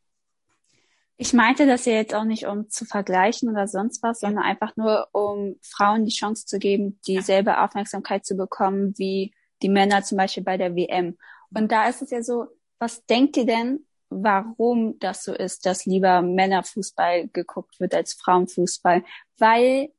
[1.17, 4.75] Ich meinte das ja jetzt auch nicht, um zu vergleichen oder sonst was, sondern einfach
[4.75, 10.17] nur, um Frauen die Chance zu geben, dieselbe Aufmerksamkeit zu bekommen wie die Männer zum
[10.17, 11.17] Beispiel bei der WM.
[11.53, 12.47] Und da ist es ja so,
[12.79, 19.03] was denkt ihr denn, warum das so ist, dass lieber Männerfußball geguckt wird als Frauenfußball?
[19.37, 19.93] Weil,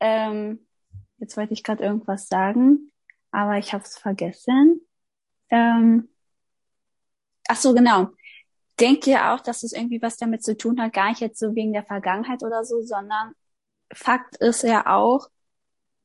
[0.00, 0.66] ähm,
[1.18, 2.90] jetzt wollte ich gerade irgendwas sagen,
[3.30, 4.80] aber ich habe es vergessen.
[5.50, 6.08] Ähm,
[7.48, 8.08] ach so, genau.
[8.80, 11.54] Denkt ihr auch, dass es irgendwie was damit zu tun hat, gar nicht jetzt so
[11.54, 13.34] wegen der Vergangenheit oder so, sondern
[13.92, 15.28] Fakt ist ja auch,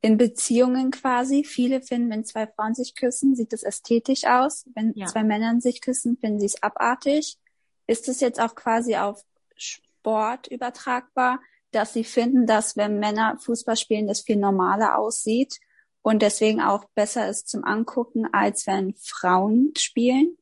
[0.01, 4.65] in Beziehungen quasi, viele finden, wenn zwei Frauen sich küssen, sieht es ästhetisch aus.
[4.75, 5.07] Wenn Ja.
[5.07, 7.38] zwei Männer sich küssen, finden sie es abartig.
[7.88, 9.23] Ist es jetzt auch quasi auf
[9.55, 11.39] Sport übertragbar,
[11.71, 15.59] dass sie finden, dass wenn Männer Fußball spielen, das viel normaler aussieht
[16.03, 20.38] und deswegen auch besser ist zum Angucken, als wenn Frauen spielen?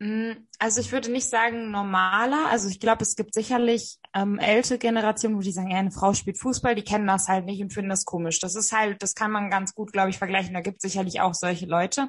[0.00, 2.48] Mm, Also ich würde nicht sagen normaler.
[2.50, 6.14] Also ich glaube, es gibt sicherlich ähm, ältere Generationen, wo die sagen, ja, eine Frau
[6.14, 8.40] spielt Fußball, die kennen das halt nicht und finden das komisch.
[8.40, 10.54] Das ist halt, das kann man ganz gut, glaube ich, vergleichen.
[10.54, 12.08] Da gibt es sicherlich auch solche Leute.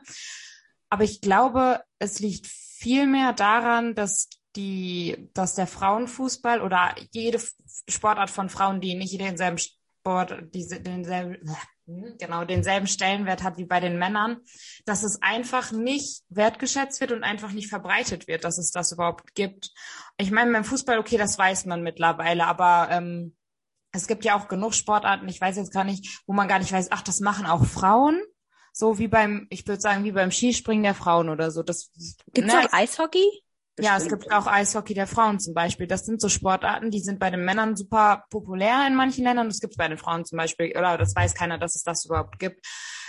[0.89, 7.41] Aber ich glaube, es liegt viel mehr daran, dass die, dass der Frauenfußball oder jede
[7.89, 11.37] Sportart von Frauen, die nicht denselben Sport, diese, denselben,
[11.85, 14.37] genau denselben Stellenwert hat wie bei den Männern,
[14.85, 19.35] dass es einfach nicht wertgeschätzt wird und einfach nicht verbreitet wird, dass es das überhaupt
[19.35, 19.71] gibt.
[20.17, 23.35] Ich meine, beim Fußball, okay, das weiß man mittlerweile, aber ähm,
[23.91, 26.71] es gibt ja auch genug Sportarten, ich weiß jetzt gar nicht, wo man gar nicht
[26.71, 28.21] weiß, ach, das machen auch Frauen.
[28.73, 31.63] So wie beim, ich würde sagen, wie beim Skispringen der Frauen oder so.
[31.63, 31.91] Das,
[32.33, 33.25] Gibt's ne, auch Eishockey?
[33.79, 35.87] Ja, es gibt auch Eishockey der Frauen zum Beispiel.
[35.87, 39.49] Das sind so Sportarten, die sind bei den Männern super populär in manchen Ländern.
[39.49, 42.05] Das gibt es bei den Frauen zum Beispiel, oder das weiß keiner, dass es das
[42.05, 42.65] überhaupt gibt.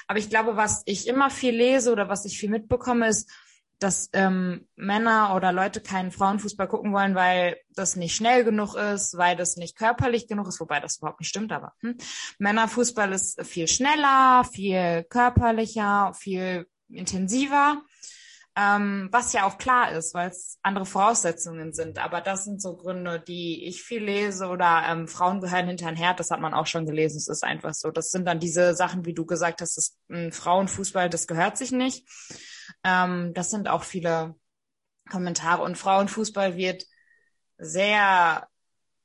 [0.09, 3.31] Aber ich glaube, was ich immer viel lese oder was ich viel mitbekomme, ist,
[3.79, 9.18] dass ähm, Männer oder Leute keinen Frauenfußball gucken wollen, weil das nicht schnell genug ist,
[9.18, 11.96] weil das nicht körperlich genug ist, wobei das überhaupt nicht stimmt, aber hm.
[12.38, 17.83] Männerfußball ist viel schneller, viel körperlicher, viel intensiver.
[18.59, 21.99] Ähm, was ja auch klar ist, weil es andere Voraussetzungen sind.
[21.99, 25.97] Aber das sind so Gründe, die ich viel lese oder ähm, Frauen gehören hinter ein
[25.97, 27.19] Herd, das hat man auch schon gelesen.
[27.19, 27.90] Es ist einfach so.
[27.90, 31.71] Das sind dann diese Sachen, wie du gesagt hast, das ähm, Frauenfußball, das gehört sich
[31.71, 32.09] nicht.
[32.83, 34.35] Ähm, das sind auch viele
[35.11, 35.62] Kommentare.
[35.62, 36.85] Und Frauenfußball wird
[37.59, 38.49] sehr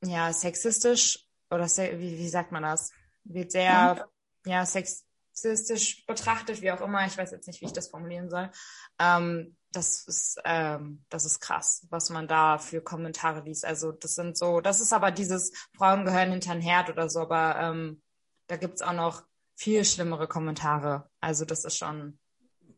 [0.04, 2.90] ja sexistisch oder se wie, wie sagt man das?
[3.24, 4.08] Wird sehr ja,
[4.46, 8.28] ja sex sexistisch betrachtet, wie auch immer, ich weiß jetzt nicht, wie ich das formulieren
[8.28, 8.50] soll.
[8.98, 13.64] Ähm, das ist, ähm, das ist krass, was man da für Kommentare liest.
[13.64, 17.20] Also das sind so, das ist aber dieses Frauen gehören hinter den Herd oder so,
[17.20, 18.02] aber ähm,
[18.48, 19.22] da gibt's auch noch
[19.54, 21.08] viel schlimmere Kommentare.
[21.20, 22.18] Also das ist schon,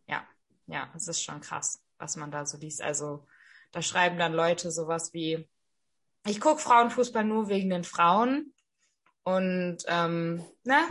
[0.07, 0.25] ja,
[0.67, 2.81] ja, es ist schon krass, was man da so liest.
[2.81, 3.27] Also
[3.73, 5.49] da schreiben dann Leute sowas wie,
[6.27, 8.55] ich guck Frauenfußball nur wegen den Frauen
[9.25, 10.87] und ähm, ne,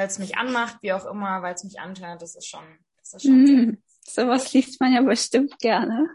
[0.00, 2.64] weil es mich anmacht, wie auch immer, weil es mich anhört, das ist schon,
[2.96, 3.42] das ist schon.
[3.44, 6.08] Mm, sowas liest man ja bestimmt gerne.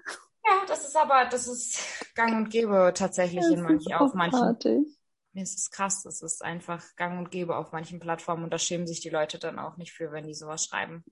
[0.43, 1.80] Ja, das ist aber, das ist
[2.15, 4.98] gang und gäbe tatsächlich Das in manchen, auf manchen.
[5.34, 8.58] Mir ist es krass, das ist einfach gang und gäbe auf manchen Plattformen und da
[8.58, 11.04] schämen sich die Leute dann auch nicht für, wenn die sowas schreiben.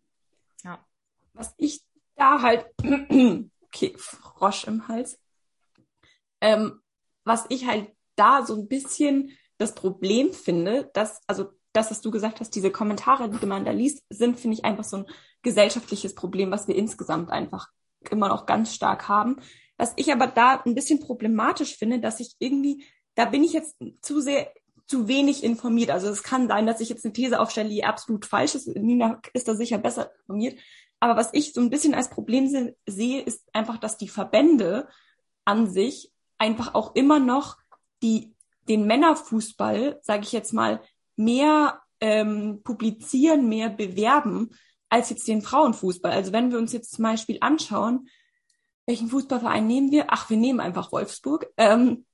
[0.64, 0.84] Ja.
[1.34, 1.84] was ich
[2.16, 2.66] da halt,
[3.62, 5.20] okay, Frosch im Hals,
[6.42, 6.82] ähm,
[7.24, 12.12] was ich halt da so ein bisschen das Problem finde, dass, also das, was du
[12.12, 15.06] gesagt hast, diese Kommentare, die man da liest, sind, finde ich, einfach so ein
[15.42, 17.68] gesellschaftliches Problem, was wir insgesamt einfach
[18.10, 19.38] immer noch ganz stark haben.
[19.78, 23.76] Was ich aber da ein bisschen problematisch finde, dass ich irgendwie, da bin ich jetzt
[24.02, 24.52] zu sehr,
[24.86, 25.90] zu wenig informiert.
[25.90, 28.68] Also es kann sein, dass ich jetzt eine These aufstelle, die absolut falsch ist.
[28.68, 30.60] Nina ist da sicher besser informiert.
[31.00, 34.88] Aber was ich so ein bisschen als Problem se sehe, ist einfach, dass die Verbände
[35.46, 37.58] an sich einfach auch immer noch
[38.02, 38.36] die,
[38.70, 40.82] den Männerfußball, sage ich jetzt mal,
[41.16, 44.52] mehr ähm, publizieren, mehr bewerben
[44.90, 46.12] als jetzt den Frauenfußball.
[46.12, 48.08] Also wenn wir uns jetzt zum Beispiel anschauen,
[48.86, 50.08] welchen Fußballverein nehmen wir?
[50.10, 51.48] Ach, wir nehmen einfach Wolfsburg.
[51.58, 52.06] Ähm,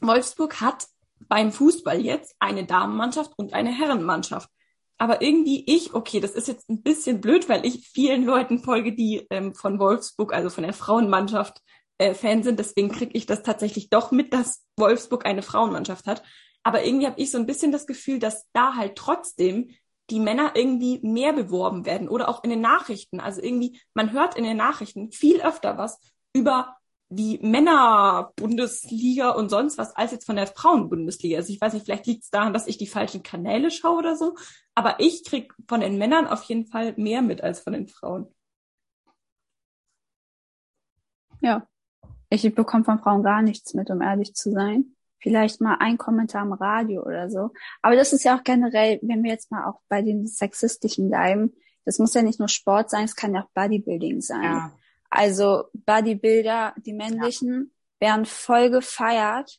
[0.00, 0.86] Wolfsburg hat
[1.20, 4.50] beim Fußball jetzt eine Damenmannschaft und eine Herrenmannschaft.
[4.98, 8.92] Aber irgendwie ich, okay, das ist jetzt ein bisschen blöd, weil ich vielen Leuten folge,
[8.94, 11.62] die ähm, von Wolfsburg, also von der Frauenmannschaft,
[11.98, 12.58] äh, Fan sind.
[12.58, 16.22] Deswegen kriege ich das tatsächlich doch mit, dass Wolfsburg eine Frauenmannschaft hat.
[16.62, 19.70] Aber irgendwie habe ich so ein bisschen das Gefühl, dass da halt trotzdem
[20.10, 23.20] die Männer irgendwie mehr beworben werden oder auch in den Nachrichten.
[23.20, 25.98] Also irgendwie, man hört in den Nachrichten viel öfter was
[26.32, 26.76] über
[27.10, 31.38] die Männerbundesliga und sonst was als jetzt von der Frauenbundesliga.
[31.38, 34.16] Also ich weiß nicht, vielleicht liegt es daran, dass ich die falschen Kanäle schaue oder
[34.16, 34.36] so,
[34.74, 38.34] aber ich krieg von den Männern auf jeden Fall mehr mit als von den Frauen.
[41.40, 41.66] Ja.
[42.30, 44.94] Ich bekomme von Frauen gar nichts mit, um ehrlich zu sein.
[45.20, 47.50] Vielleicht mal ein Kommentar im Radio oder so.
[47.82, 51.52] Aber das ist ja auch generell, wenn wir jetzt mal auch bei den sexistischen bleiben,
[51.84, 54.42] das muss ja nicht nur Sport sein, es kann ja auch Bodybuilding sein.
[54.42, 54.72] Ja.
[55.10, 59.58] Also Bodybuilder, die männlichen, werden voll gefeiert.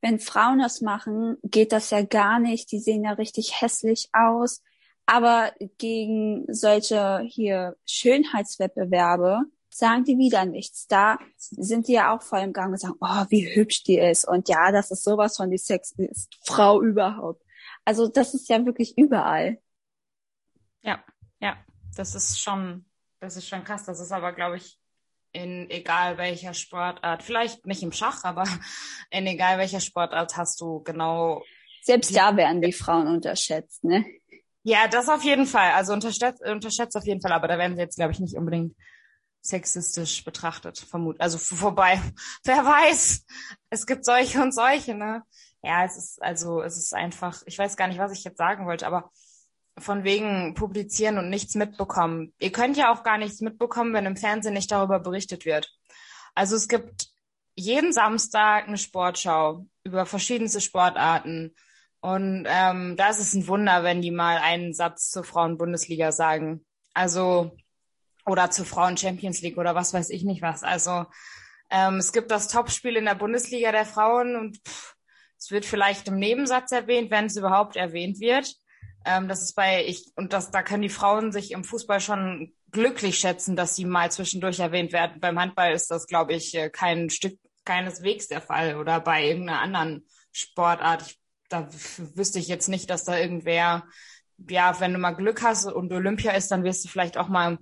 [0.00, 2.70] Wenn Frauen das machen, geht das ja gar nicht.
[2.70, 4.62] Die sehen ja richtig hässlich aus.
[5.06, 9.42] Aber gegen solche hier Schönheitswettbewerbe
[9.74, 10.86] sagen die wieder nichts.
[10.86, 14.26] Da sind die ja auch voll im Gang und sagen, oh, wie hübsch die ist.
[14.26, 17.42] Und ja, das ist sowas von die sexiest Frau überhaupt.
[17.84, 19.58] Also das ist ja wirklich überall.
[20.82, 21.02] Ja,
[21.40, 21.56] ja,
[21.96, 22.84] das ist schon,
[23.18, 23.84] das ist schon krass.
[23.84, 24.78] Das ist aber, glaube ich,
[25.32, 28.44] in egal welcher Sportart, vielleicht nicht im Schach, aber
[29.10, 31.42] in egal welcher Sportart hast du genau.
[31.82, 34.06] Selbst da werden die Frauen unterschätzt, ne?
[34.62, 35.72] Ja, das auf jeden Fall.
[35.72, 38.74] Also unterschätzt, unterschätzt auf jeden Fall, aber da werden sie jetzt, glaube ich, nicht unbedingt
[39.46, 41.20] sexistisch betrachtet, vermut.
[41.20, 42.00] Also vorbei.
[42.44, 43.24] Wer weiß?
[43.70, 45.22] Es gibt solche und solche, ne?
[45.62, 48.66] Ja, es ist also, es ist einfach, ich weiß gar nicht, was ich jetzt sagen
[48.66, 49.10] wollte, aber
[49.78, 52.32] von wegen publizieren und nichts mitbekommen.
[52.38, 55.72] Ihr könnt ja auch gar nichts mitbekommen, wenn im Fernsehen nicht darüber berichtet wird.
[56.34, 57.08] Also es gibt
[57.56, 61.54] jeden Samstag eine Sportschau über verschiedenste Sportarten
[62.00, 66.64] Und ähm, da ist es ein Wunder, wenn die mal einen Satz zur Frauen-Bundesliga sagen.
[66.94, 67.56] Also,
[68.26, 70.62] oder zur Frauen-Champions League oder was weiß ich nicht was.
[70.62, 71.06] Also,
[71.70, 74.94] ähm, es gibt das Topspiel in der Bundesliga der Frauen und pff,
[75.38, 78.54] es wird vielleicht im Nebensatz erwähnt, wenn es überhaupt erwähnt wird.
[79.04, 82.52] Ähm, das ist bei ich und das da können die Frauen sich im Fußball schon
[82.70, 85.20] glücklich schätzen, dass sie mal zwischendurch erwähnt werden.
[85.20, 89.60] Beim Handball ist das, glaube ich, äh, kein Stück keineswegs der Fall oder bei irgendeiner
[89.60, 91.02] anderen Sportart.
[91.02, 91.68] Ich, da
[92.14, 93.84] wüsste ich jetzt nicht, dass da irgendwer,
[94.48, 97.58] ja, wenn du mal Glück hast und Olympia ist, dann wirst du vielleicht auch mal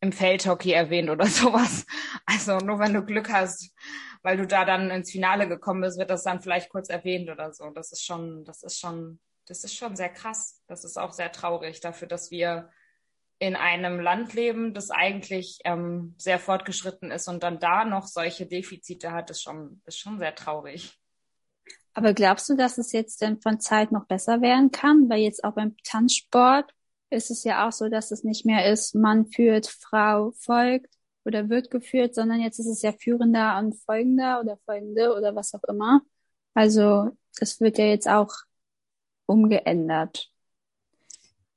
[0.00, 1.86] im Feldhockey erwähnt oder sowas.
[2.26, 3.74] Also nur wenn du Glück hast,
[4.22, 7.52] weil du da dann ins Finale gekommen bist, wird das dann vielleicht kurz erwähnt oder
[7.52, 7.70] so.
[7.70, 10.60] Das ist schon, das ist schon, das ist schon sehr krass.
[10.66, 12.70] Das ist auch sehr traurig dafür, dass wir
[13.40, 18.46] in einem Land leben, das eigentlich ähm, sehr fortgeschritten ist und dann da noch solche
[18.46, 20.98] Defizite hat, ist schon, ist schon sehr traurig.
[21.94, 25.08] Aber glaubst du, dass es jetzt denn von Zeit noch besser werden kann?
[25.08, 26.72] Weil jetzt auch beim Tanzsport
[27.10, 30.94] ist es ja auch so, dass es nicht mehr ist, Mann führt, Frau folgt
[31.24, 35.54] oder wird geführt, sondern jetzt ist es ja führender und folgender oder folgende oder was
[35.54, 36.02] auch immer.
[36.54, 38.32] Also es wird ja jetzt auch
[39.26, 40.30] umgeändert.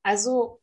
[0.04, 0.62] Also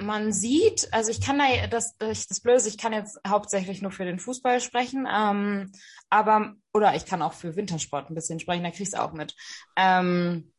[0.00, 4.04] man sieht, also ich kann da das, das Blöde ich kann jetzt hauptsächlich nur für
[4.04, 5.72] den Fußball sprechen, ähm,
[6.08, 9.34] aber oder ich kann auch für Wintersport ein bisschen sprechen, da kriegst du auch mit.
[9.76, 10.52] Ähm,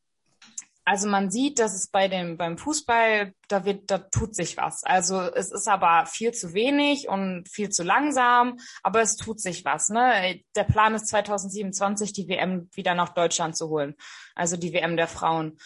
[0.90, 4.84] also man sieht, dass es bei dem beim Fußball da wird da tut sich was.
[4.84, 9.66] Also es ist aber viel zu wenig und viel zu langsam, aber es tut sich
[9.66, 9.90] was.
[9.90, 10.42] Ne?
[10.56, 13.94] Der Plan ist 2027 die WM wieder nach Deutschland zu holen,
[14.34, 15.60] also die WM der Frauen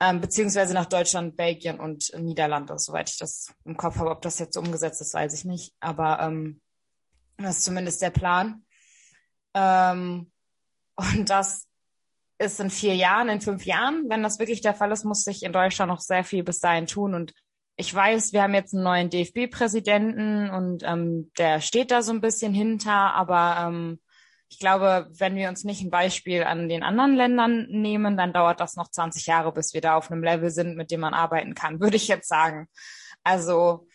[0.00, 4.10] ähm, beziehungsweise nach Deutschland, Belgien und Niederlande, soweit ich das im Kopf habe.
[4.10, 5.72] Ob das jetzt umgesetzt ist, weiß ich nicht.
[5.78, 6.60] Aber ähm,
[7.36, 8.64] das ist zumindest der Plan.
[9.54, 10.32] Ähm,
[10.96, 11.68] und das
[12.38, 14.04] ist in vier Jahren, in fünf Jahren.
[14.08, 16.86] Wenn das wirklich der Fall ist, muss sich in Deutschland noch sehr viel bis dahin
[16.86, 17.14] tun.
[17.14, 17.32] Und
[17.76, 22.20] ich weiß, wir haben jetzt einen neuen DFB-Präsidenten und ähm, der steht da so ein
[22.20, 24.00] bisschen hinter, aber ähm,
[24.48, 28.60] ich glaube, wenn wir uns nicht ein Beispiel an den anderen Ländern nehmen, dann dauert
[28.60, 31.54] das noch 20 Jahre, bis wir da auf einem Level sind, mit dem man arbeiten
[31.54, 32.68] kann, würde ich jetzt sagen.
[33.24, 33.88] Also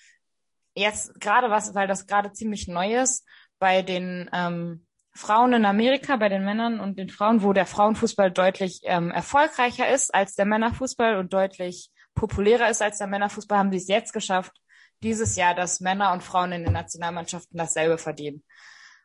[0.75, 3.25] jetzt gerade was, weil das gerade ziemlich neu ist,
[3.59, 4.85] bei den ähm,
[5.19, 9.89] Frauen in Amerika, bei den Männern und den Frauen, wo der Frauenfußball deutlich ähm, erfolgreicher
[9.89, 14.13] ist als der Männerfußball und deutlich populärer ist als der Männerfußball, haben sie es jetzt
[14.13, 14.53] geschafft,
[15.03, 18.45] dieses Jahr, dass Männer und Frauen in den Nationalmannschaften dasselbe verdienen.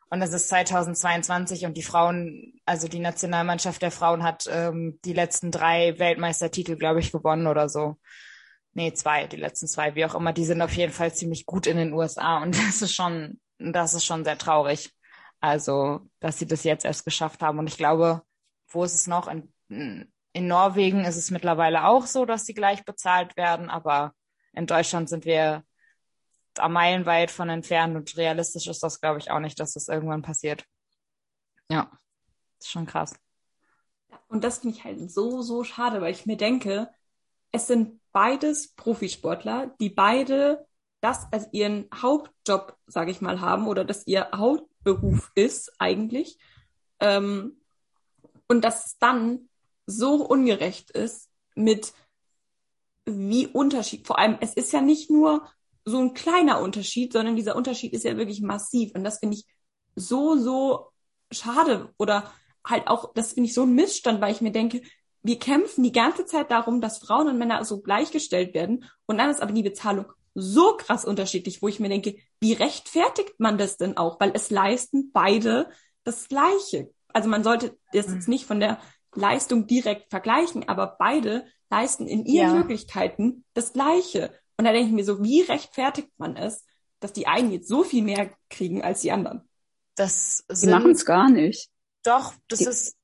[0.09, 5.13] Und das ist 2022 und die Frauen, also die Nationalmannschaft der Frauen hat ähm, die
[5.13, 7.97] letzten drei Weltmeistertitel, glaube ich, gewonnen oder so.
[8.73, 10.31] Nee, zwei, die letzten zwei, wie auch immer.
[10.31, 13.93] Die sind auf jeden Fall ziemlich gut in den USA und das ist schon, das
[13.93, 14.95] ist schon sehr traurig.
[15.39, 17.59] Also, dass sie das jetzt erst geschafft haben.
[17.59, 18.23] Und ich glaube,
[18.67, 19.27] wo ist es noch?
[19.27, 24.13] In, in Norwegen ist es mittlerweile auch so, dass sie gleich bezahlt werden, aber
[24.53, 25.63] in Deutschland sind wir
[26.53, 30.21] da meilenweit von entfernt und realistisch ist das, glaube ich, auch nicht, dass das irgendwann
[30.21, 30.65] passiert.
[31.69, 31.91] Ja,
[32.59, 33.13] ist schon krass.
[34.27, 36.89] Und das finde ich halt so, so schade, weil ich mir denke,
[37.51, 40.65] es sind beides Profisportler, die beide
[41.01, 44.33] das als ihren Hauptjob, sage ich mal, haben oder dass ihr
[44.85, 46.37] Hauptberuf ist eigentlich.
[46.99, 47.57] Ähm,
[48.47, 49.49] und dass es dann
[49.85, 51.93] so ungerecht ist mit
[53.05, 55.47] wie Unterschied, vor allem, es ist ja nicht nur
[55.83, 58.91] so ein kleiner Unterschied, sondern dieser Unterschied ist ja wirklich massiv.
[58.95, 59.45] Und das finde ich
[59.95, 60.87] so, so
[61.31, 62.31] schade oder
[62.65, 64.81] halt auch, das finde ich so ein Missstand, weil ich mir denke,
[65.21, 69.29] wir kämpfen die ganze Zeit darum, dass Frauen und Männer so gleichgestellt werden und dann
[69.29, 73.77] ist aber die Bezahlung so krass unterschiedlich, wo ich mir denke, wie rechtfertigt man das
[73.77, 74.19] denn auch?
[74.19, 75.69] Weil es leisten beide
[76.03, 76.91] das Gleiche.
[77.07, 78.79] Also man sollte das jetzt nicht von der
[79.13, 82.53] Leistung direkt vergleichen, aber beide leisten in ihren ja.
[82.53, 84.37] Möglichkeiten das Gleiche.
[84.57, 86.65] Und da denke ich mir so, wie rechtfertigt man es,
[86.99, 89.47] dass die einen jetzt so viel mehr kriegen als die anderen?
[89.95, 91.69] Das die machen es gar nicht.
[92.03, 92.97] Doch, das die ist.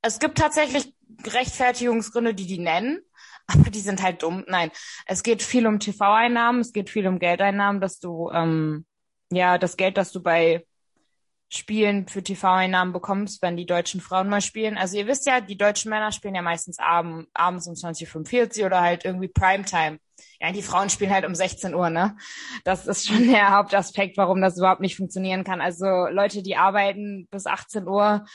[0.00, 3.00] Es gibt tatsächlich Rechtfertigungsgründe, die die nennen,
[3.48, 4.44] aber die sind halt dumm.
[4.46, 4.70] Nein,
[5.06, 8.86] es geht viel um TV-Einnahmen, es geht viel um Geldeinnahmen, dass du ähm,
[9.30, 10.64] ja das Geld, das du bei
[11.50, 14.76] Spielen für TV-Einnahmen bekommst, wenn die deutschen Frauen mal spielen.
[14.76, 18.82] Also ihr wisst ja, die deutschen Männer spielen ja meistens abend, abends um 20.45 oder
[18.82, 19.98] halt irgendwie Primetime.
[20.40, 22.16] Ja, die Frauen spielen halt um 16 Uhr, ne?
[22.64, 25.62] Das ist schon der Hauptaspekt, warum das überhaupt nicht funktionieren kann.
[25.62, 28.26] Also Leute, die arbeiten bis 18 Uhr,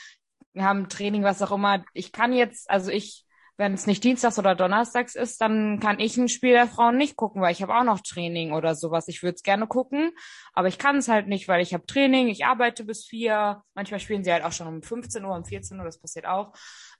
[0.58, 1.84] haben Training, was auch immer.
[1.92, 3.23] Ich kann jetzt, also ich
[3.56, 7.16] wenn es nicht Dienstags oder Donnerstags ist, dann kann ich ein Spiel der Frauen nicht
[7.16, 9.06] gucken, weil ich habe auch noch Training oder sowas.
[9.06, 10.10] Ich würde es gerne gucken,
[10.52, 13.62] aber ich kann es halt nicht, weil ich habe Training, ich arbeite bis vier.
[13.74, 16.52] Manchmal spielen sie halt auch schon um 15 Uhr, um 14 Uhr, das passiert auch.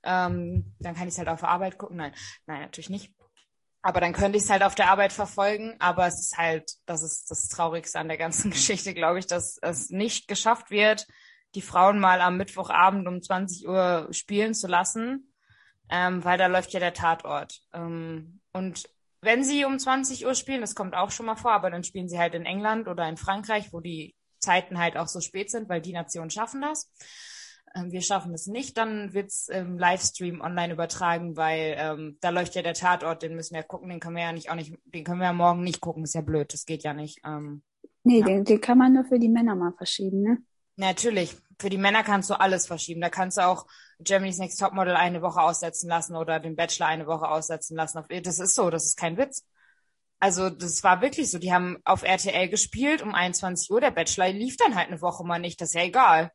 [0.04, 1.96] Ähm, dann kann ich es halt auf der Arbeit gucken.
[1.96, 2.14] Nein,
[2.46, 3.12] nein, natürlich nicht.
[3.82, 5.74] Aber dann könnte ich es halt auf der Arbeit verfolgen.
[5.80, 9.58] Aber es ist halt, das ist das Traurigste an der ganzen Geschichte, glaube ich, dass
[9.60, 11.06] es nicht geschafft wird,
[11.56, 15.33] die Frauen mal am Mittwochabend um 20 Uhr spielen zu lassen
[15.90, 17.60] ähm, weil da läuft ja der Tatort.
[17.72, 18.88] Ähm, und
[19.20, 22.08] wenn sie um 20 Uhr spielen, das kommt auch schon mal vor, aber dann spielen
[22.08, 25.68] sie halt in England oder in Frankreich, wo die Zeiten halt auch so spät sind,
[25.68, 26.92] weil die Nationen schaffen das.
[27.74, 32.54] Ähm, wir schaffen es nicht, dann wird's im Livestream online übertragen, weil ähm, da läuft
[32.54, 35.04] ja der Tatort, den müssen wir gucken, den können wir ja nicht auch nicht, den
[35.04, 37.20] können wir ja morgen nicht gucken, ist ja blöd, das geht ja nicht.
[37.24, 37.62] Ähm,
[38.06, 38.26] Nee, Ja.
[38.26, 40.38] den, den kann man nur für die Männer mal verschieben, ne?
[40.76, 41.34] Natürlich.
[41.58, 43.00] Für die Männer kannst du alles verschieben.
[43.00, 43.66] Da kannst du auch
[44.00, 48.02] Germany's Next Topmodel eine Woche aussetzen lassen oder den Bachelor eine Woche aussetzen lassen.
[48.22, 49.44] Das ist so, das ist kein Witz.
[50.20, 51.38] Also das war wirklich so.
[51.38, 53.80] Die haben auf RTL gespielt um 21 Uhr.
[53.80, 55.60] Der Bachelor lief dann halt eine Woche mal nicht.
[55.60, 56.30] Das ist ja egal.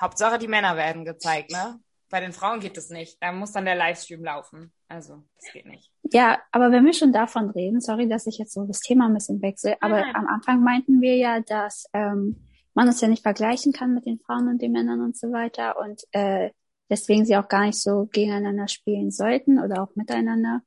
[0.00, 1.80] Hauptsache die Männer werden gezeigt, ne?
[2.08, 3.20] Bei den Frauen geht das nicht.
[3.20, 4.72] Da muss dann der Livestream laufen.
[4.86, 5.90] Also, das geht nicht.
[6.12, 9.14] Ja, aber wenn wir schon davon reden, sorry, dass ich jetzt so das Thema ein
[9.14, 10.14] bisschen wechsle, aber nein.
[10.14, 12.45] am Anfang meinten wir ja, dass ähm,
[12.76, 15.78] man es ja nicht vergleichen kann mit den Frauen und den Männern und so weiter
[15.80, 16.50] und äh,
[16.90, 20.60] deswegen sie auch gar nicht so gegeneinander spielen sollten oder auch miteinander.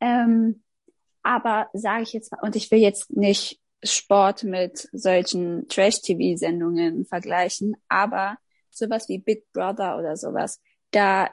[0.00, 0.62] Ähm,
[1.22, 7.76] aber sage ich jetzt mal, und ich will jetzt nicht Sport mit solchen Trash-TV-Sendungen vergleichen,
[7.88, 8.38] aber
[8.70, 10.60] sowas wie Big Brother oder sowas,
[10.92, 11.28] da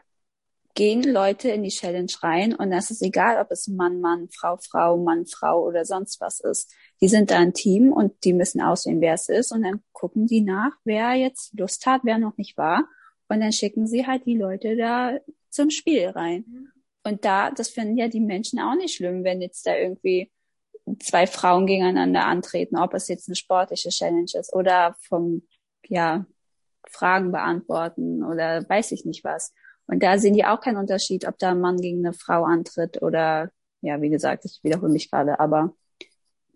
[0.76, 4.58] gehen Leute in die Challenge rein und das ist egal, ob es Mann, Mann, Frau,
[4.58, 6.74] Frau, Mann, Frau oder sonst was ist.
[7.02, 10.28] Die sind da ein Team und die müssen auswählen, wer es ist und dann gucken
[10.28, 12.88] die nach, wer jetzt Lust hat, wer noch nicht war
[13.28, 15.18] und dann schicken sie halt die Leute da
[15.50, 16.72] zum Spiel rein.
[17.04, 20.32] Und da, das finden ja die Menschen auch nicht schlimm, wenn jetzt da irgendwie
[21.00, 25.44] zwei Frauen gegeneinander antreten, ob es jetzt eine sportliche Challenge ist oder vom,
[25.88, 26.26] ja,
[26.88, 29.54] Fragen beantworten oder weiß ich nicht was.
[29.88, 33.02] Und da sehen die auch keinen Unterschied, ob da ein Mann gegen eine Frau antritt
[33.02, 35.74] oder, ja, wie gesagt, ich wiederhole mich gerade, aber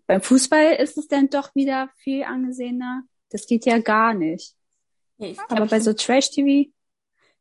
[0.06, 3.04] beim Fußball ist es dann doch wieder viel angesehener.
[3.30, 4.56] Das geht ja gar nicht.
[5.18, 6.72] Ich glaub, Aber ich bei so Trash-TV,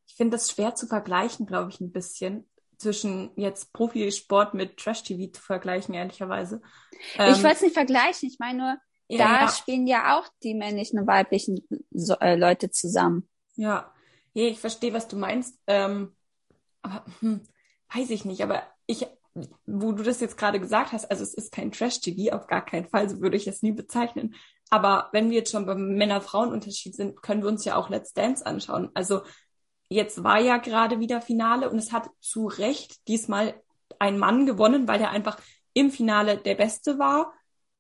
[0.06, 2.48] Ich finde das schwer zu vergleichen, glaube ich, ein bisschen
[2.78, 6.62] zwischen jetzt Profisport mit Trash-TV zu vergleichen, ehrlicherweise.
[6.92, 8.30] ich Ähm, wollte es nicht vergleichen.
[8.30, 12.36] Ich meine nur, ja, da ja, spielen ja auch die männlichen und weiblichen so, äh,
[12.36, 13.28] Leute zusammen.
[13.56, 13.92] ja.
[14.40, 15.60] Ja, ich verstehe, was du meinst.
[15.68, 16.16] Ähm,
[16.82, 17.42] aber hm,
[17.94, 18.42] weiß ich nicht.
[18.42, 19.06] Aber ich,
[19.66, 22.88] wo du das jetzt gerade gesagt hast, also es ist kein Trash-TV, auf gar keinen
[22.88, 24.36] Fall, so würde ich es nie bezeichnen.
[24.70, 28.46] Aber wenn wir jetzt schon beim Männer-Frauen-Unterschied sind, können wir uns ja auch Let's Dance
[28.46, 28.90] anschauen.
[28.94, 29.24] Also
[29.90, 33.62] jetzt war ja gerade wieder Finale und es hat zu Recht diesmal
[34.00, 35.38] ein Mann gewonnen, weil er einfach
[35.74, 37.34] im Finale der Beste war.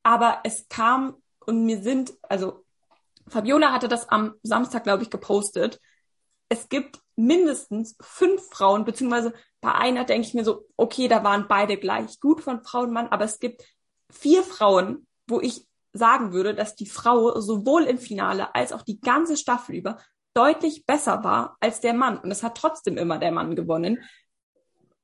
[0.03, 2.65] Aber es kam und mir sind, also
[3.29, 5.79] Fabiola hatte das am Samstag, glaube ich, gepostet.
[6.49, 11.47] Es gibt mindestens fünf Frauen, beziehungsweise bei einer denke ich mir so, okay, da waren
[11.47, 13.63] beide gleich gut von Frau und Mann, aber es gibt
[14.09, 18.99] vier Frauen, wo ich sagen würde, dass die Frau sowohl im Finale als auch die
[18.99, 19.97] ganze Staffel über
[20.33, 22.17] deutlich besser war als der Mann.
[22.17, 24.03] Und es hat trotzdem immer der Mann gewonnen,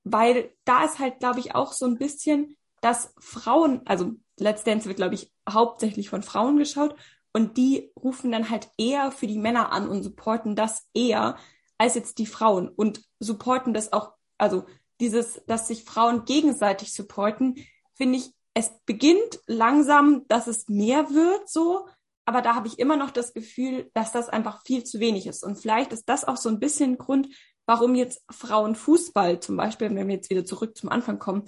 [0.03, 4.87] weil da ist halt, glaube ich, auch so ein bisschen, dass Frauen, also Let's Dance
[4.87, 6.95] wird, glaube ich, hauptsächlich von Frauen geschaut
[7.35, 11.35] und die rufen dann halt eher für die Männer an und supporten das eher
[11.77, 14.63] als jetzt die Frauen und supporten das auch, also
[15.01, 17.55] dieses, dass sich Frauen gegenseitig supporten,
[17.93, 21.89] finde ich, es beginnt langsam, dass es mehr wird so,
[22.23, 25.43] aber da habe ich immer noch das Gefühl, dass das einfach viel zu wenig ist.
[25.43, 27.27] Und vielleicht ist das auch so ein bisschen Grund,
[27.65, 31.43] warum jetzt Frauenfußball zum Beispiel, wenn wir jetzt wieder zurück zum Anfang kommen,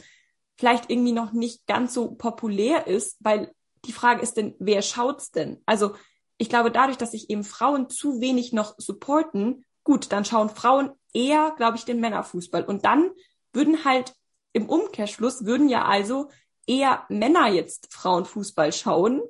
[0.58, 3.54] vielleicht irgendwie noch nicht ganz so populär ist, weil
[3.88, 5.62] die Frage ist denn, wer schaut's denn?
[5.66, 5.96] Also
[6.38, 10.92] ich glaube, dadurch, dass sich eben Frauen zu wenig noch supporten, gut, dann schauen Frauen
[11.14, 12.64] eher, glaube ich, den Männerfußball.
[12.64, 13.10] Und dann
[13.54, 14.14] würden halt
[14.54, 16.30] im Umkehrschluss würden ja also
[16.68, 19.22] eher Männer jetzt Frauenfußball schauen,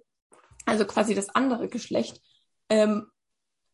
[0.66, 2.22] also quasi das andere Geschlecht.
[2.70, 3.08] Ähm,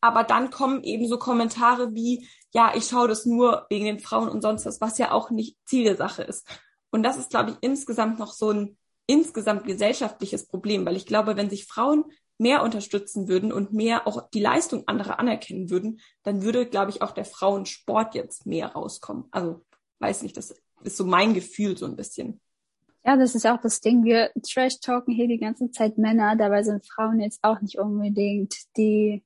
[0.02, 4.28] aber dann kommen eben so Kommentare wie, ja, ich schaue das nur wegen den Frauen
[4.28, 6.46] und sonst was, was ja auch nicht Ziel der Sache ist.
[6.92, 11.36] Und das ist, glaube ich, insgesamt noch so ein insgesamt gesellschaftliches Problem, weil ich glaube,
[11.36, 12.06] wenn sich Frauen
[12.38, 17.02] mehr unterstützen würden und mehr auch die Leistung anderer anerkennen würden, dann würde, glaube ich,
[17.02, 19.26] auch der Frauensport jetzt mehr rauskommen.
[19.32, 19.66] Also,
[20.00, 22.42] weiß nicht, das ist so mein Gefühl so ein bisschen.
[23.06, 24.04] Ja, das ist auch das Ding.
[24.04, 29.24] Wir trash-talken hier die ganze Zeit Männer, dabei sind Frauen jetzt auch nicht unbedingt die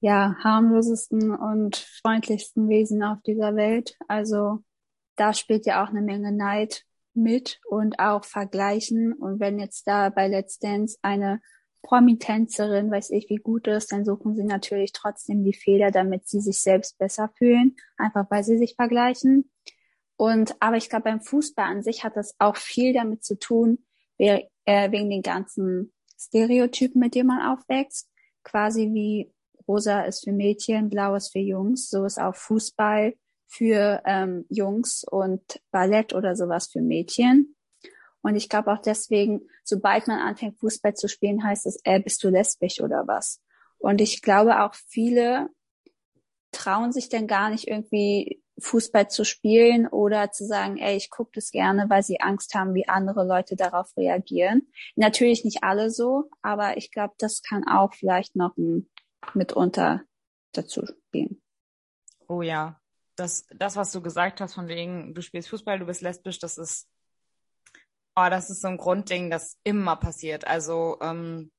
[0.00, 3.96] ja, harmlosesten und freundlichsten Wesen auf dieser Welt.
[4.08, 4.58] Also
[5.16, 6.84] da spielt ja auch eine Menge Neid
[7.14, 9.12] mit und auch Vergleichen.
[9.12, 11.40] Und wenn jetzt da bei Let's Dance eine
[11.82, 16.40] Promitänzerin, weiß ich, wie gut ist, dann suchen sie natürlich trotzdem die Fehler, damit sie
[16.40, 19.50] sich selbst besser fühlen, einfach weil sie sich vergleichen.
[20.16, 23.84] Und aber ich glaube, beim Fußball an sich hat das auch viel damit zu tun,
[24.18, 28.08] äh, wegen den ganzen Stereotypen, mit denen man aufwächst.
[28.44, 29.32] Quasi wie
[29.66, 33.14] rosa ist für Mädchen, blau ist für Jungs, so ist auch Fußball
[33.52, 37.54] für ähm, Jungs und Ballett oder sowas für Mädchen.
[38.22, 42.24] Und ich glaube auch deswegen, sobald man anfängt, Fußball zu spielen, heißt es, äh, bist
[42.24, 43.42] du lesbisch oder was?
[43.78, 45.50] Und ich glaube auch viele
[46.52, 51.32] trauen sich dann gar nicht irgendwie Fußball zu spielen oder zu sagen, ey, ich gucke
[51.34, 54.68] das gerne, weil sie Angst haben, wie andere Leute darauf reagieren.
[54.94, 58.54] Natürlich nicht alle so, aber ich glaube, das kann auch vielleicht noch
[59.34, 60.02] mitunter
[60.52, 61.42] dazu spielen.
[62.28, 62.81] Oh ja,
[63.16, 66.58] das, das, was du gesagt hast, von wegen, du spielst Fußball, du bist lesbisch, das
[66.58, 66.88] ist,
[68.16, 70.46] oh, das ist so ein Grundding, das immer passiert.
[70.46, 71.50] Also, ähm,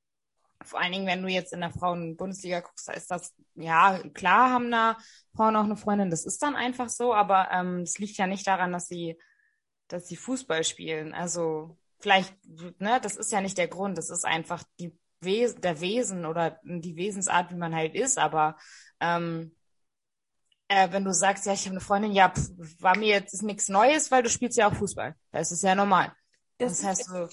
[0.64, 4.50] vor allen Dingen, wenn du jetzt in der Frauen-Bundesliga guckst, da ist das, ja, klar
[4.50, 4.98] haben da
[5.36, 8.48] Frauen auch eine Freundin, das ist dann einfach so, aber ähm, es liegt ja nicht
[8.48, 9.18] daran, dass sie,
[9.88, 11.14] dass sie Fußball spielen.
[11.14, 12.36] Also, vielleicht,
[12.80, 16.60] ne, das ist ja nicht der Grund, das ist einfach die Wes der Wesen oder
[16.64, 18.58] die Wesensart, wie man halt ist, aber
[19.00, 19.56] ähm,
[20.74, 22.50] äh, wenn du sagst, ja, ich habe eine Freundin, ja, pff,
[22.80, 25.16] war mir jetzt nichts Neues, weil du spielst ja auch Fußball.
[25.32, 26.12] Das ist ja normal.
[26.58, 27.28] Das, das heißt so.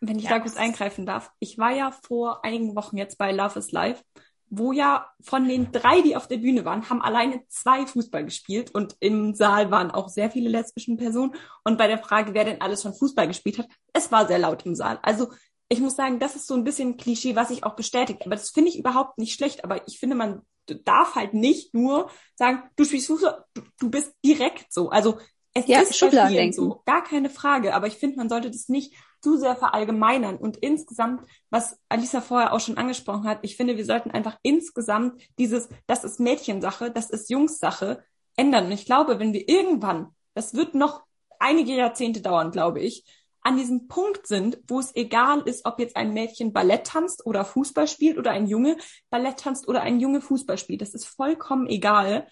[0.00, 1.30] Wenn ich ja, da kurz eingreifen darf.
[1.40, 4.02] Ich war ja vor einigen Wochen jetzt bei Love is Live,
[4.48, 8.74] wo ja von den drei, die auf der Bühne waren, haben alleine zwei Fußball gespielt
[8.74, 11.34] und im Saal waren auch sehr viele lesbischen Personen.
[11.64, 14.64] Und bei der Frage, wer denn alles schon Fußball gespielt hat, es war sehr laut
[14.64, 14.98] im Saal.
[15.02, 15.30] Also
[15.68, 18.22] ich muss sagen, das ist so ein bisschen Klischee, was ich auch bestätigt.
[18.24, 19.64] Aber das finde ich überhaupt nicht schlecht.
[19.64, 20.42] Aber ich finde, man
[20.74, 24.90] darf halt nicht nur sagen, du spielst Fußball, du, du bist direkt so.
[24.90, 25.18] Also
[25.52, 27.74] es ja, ist bei so, gar keine Frage.
[27.74, 30.36] Aber ich finde, man sollte das nicht zu sehr verallgemeinern.
[30.36, 35.20] Und insgesamt, was Alisa vorher auch schon angesprochen hat, ich finde, wir sollten einfach insgesamt
[35.38, 38.04] dieses, das ist Mädchensache, das ist Jungssache,
[38.36, 38.66] ändern.
[38.66, 41.02] Und ich glaube, wenn wir irgendwann, das wird noch
[41.38, 43.04] einige Jahrzehnte dauern, glaube ich,
[43.42, 47.44] an diesem Punkt sind, wo es egal ist, ob jetzt ein Mädchen Ballett tanzt oder
[47.44, 48.76] Fußball spielt oder ein Junge
[49.08, 50.82] Ballett tanzt oder ein Junge Fußball spielt.
[50.82, 52.28] Das ist vollkommen egal.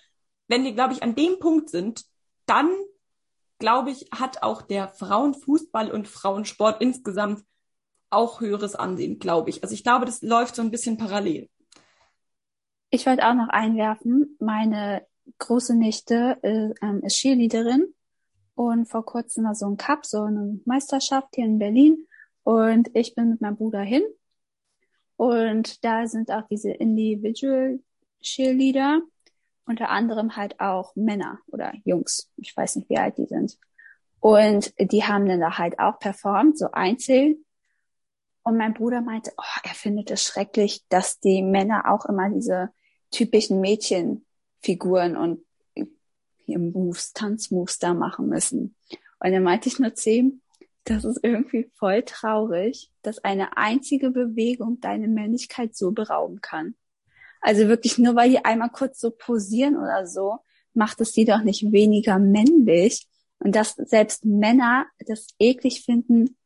[0.49, 2.05] Wenn wir, glaube ich, an dem Punkt sind,
[2.47, 2.71] dann,
[3.59, 7.43] glaube ich, hat auch der Frauenfußball und Frauensport insgesamt
[8.11, 9.63] auch höheres Ansehen, glaube ich.
[9.63, 11.49] Also ich glaube, das läuft so ein bisschen parallel.
[12.91, 15.07] Ich wollte auch noch einwerfen, meine
[15.39, 17.95] große Nichte äh, ähm, ist Cheerleaderin
[18.59, 22.09] und vor kurzem war so ein Cup, so eine Meisterschaft hier in Berlin.
[22.43, 24.03] Und ich bin mit meinem Bruder hin.
[25.15, 27.79] Und da sind auch diese Individual
[28.21, 29.03] Cheerleader,
[29.65, 32.33] unter anderem halt auch Männer oder Jungs.
[32.37, 33.57] Ich weiß nicht, wie alt die sind.
[34.19, 37.45] Und die haben dann da halt auch performt, so einzeln.
[38.43, 42.71] Und mein Bruder meinte, oh, er findet es schrecklich, dass die Männer auch immer diese
[43.13, 45.45] typischen Mädchenfiguren und
[46.49, 48.75] hier Moves, Tanzmoves da machen müssen.
[49.21, 50.41] Und dann meinte ich nur zu ihm,
[50.85, 56.75] das ist irgendwie voll traurig, dass eine einzige Bewegung deine Männlichkeit so berauben kann.
[57.41, 60.39] Also wirklich nur weil die einmal kurz so posieren oder so,
[60.73, 63.07] macht es die doch nicht weniger männlich.
[63.39, 66.37] Und dass selbst Männer das eklig finden,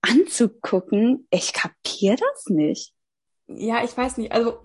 [0.00, 2.94] anzugucken, ich kapier das nicht.
[3.46, 4.32] Ja, ich weiß nicht.
[4.32, 4.62] Also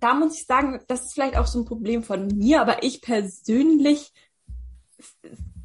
[0.00, 3.02] da muss ich sagen, das ist vielleicht auch so ein Problem von mir, aber ich
[3.02, 4.12] persönlich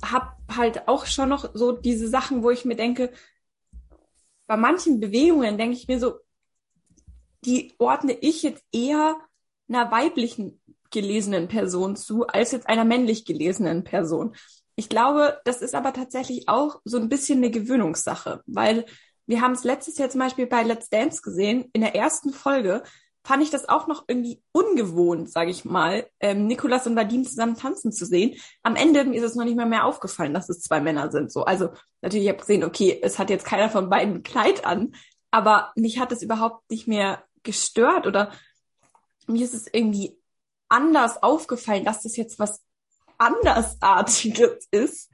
[0.03, 3.11] habe halt auch schon noch so diese Sachen, wo ich mir denke,
[4.47, 6.19] bei manchen Bewegungen denke ich mir so,
[7.45, 9.15] die ordne ich jetzt eher
[9.67, 10.61] einer weiblichen
[10.91, 14.35] gelesenen Person zu, als jetzt einer männlich gelesenen Person.
[14.75, 18.85] Ich glaube, das ist aber tatsächlich auch so ein bisschen eine Gewöhnungssache, weil
[19.25, 22.83] wir haben es letztes Jahr zum Beispiel bei Let's Dance gesehen, in der ersten Folge,
[23.25, 27.55] fand ich das auch noch irgendwie ungewohnt, sage ich mal, ähm, Nikolas und Vadim zusammen
[27.55, 28.39] tanzen zu sehen.
[28.61, 31.31] Am Ende ist es noch nicht mal mehr aufgefallen, dass es zwei Männer sind.
[31.31, 31.69] So, also
[32.01, 34.93] natürlich habe ich gesehen, okay, es hat jetzt keiner von beiden ein Kleid an,
[35.31, 38.31] aber mich hat es überhaupt nicht mehr gestört oder
[39.25, 40.15] mir ist es irgendwie
[40.69, 42.63] anders aufgefallen, dass das jetzt was
[43.17, 45.11] andersartiges ist.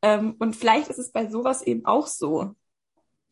[0.00, 2.54] Ähm, und vielleicht ist es bei sowas eben auch so.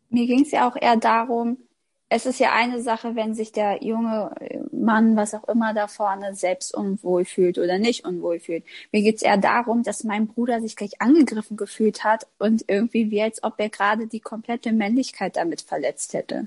[0.09, 1.66] Mir ging es ja auch eher darum,
[2.09, 4.33] es ist ja eine Sache, wenn sich der junge
[4.71, 8.65] Mann, was auch immer da vorne, selbst unwohl fühlt oder nicht unwohl fühlt.
[8.93, 13.23] Mir geht's eher darum, dass mein Bruder sich gleich angegriffen gefühlt hat und irgendwie wie
[13.23, 16.47] als ob er gerade die komplette Männlichkeit damit verletzt hätte.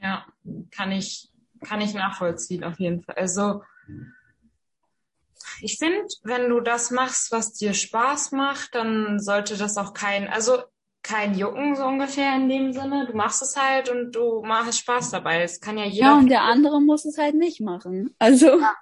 [0.00, 0.26] Ja,
[0.70, 1.30] kann ich
[1.64, 3.16] kann ich nachvollziehen, auf jeden Fall.
[3.16, 3.62] Also,
[5.60, 10.28] ich finde, wenn du das machst, was dir Spaß macht, dann sollte das auch kein,
[10.28, 10.62] also
[11.02, 13.06] kein Jucken so ungefähr in dem Sinne.
[13.06, 15.42] Du machst es halt und du machst Spaß dabei.
[15.42, 16.06] Es kann ja jeder.
[16.06, 18.14] Ja, und der andere muss es halt nicht machen.
[18.18, 18.60] Also.
[18.60, 18.74] Ja.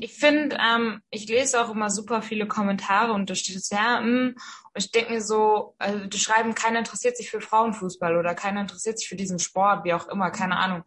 [0.00, 4.00] Ich finde, ähm, ich lese auch immer super viele Kommentare und da steht es ja,
[4.00, 4.36] mh, und
[4.74, 8.98] ich denke mir so, also die schreiben, keiner interessiert sich für Frauenfußball oder keiner interessiert
[8.98, 10.82] sich für diesen Sport, wie auch immer, keine Ahnung.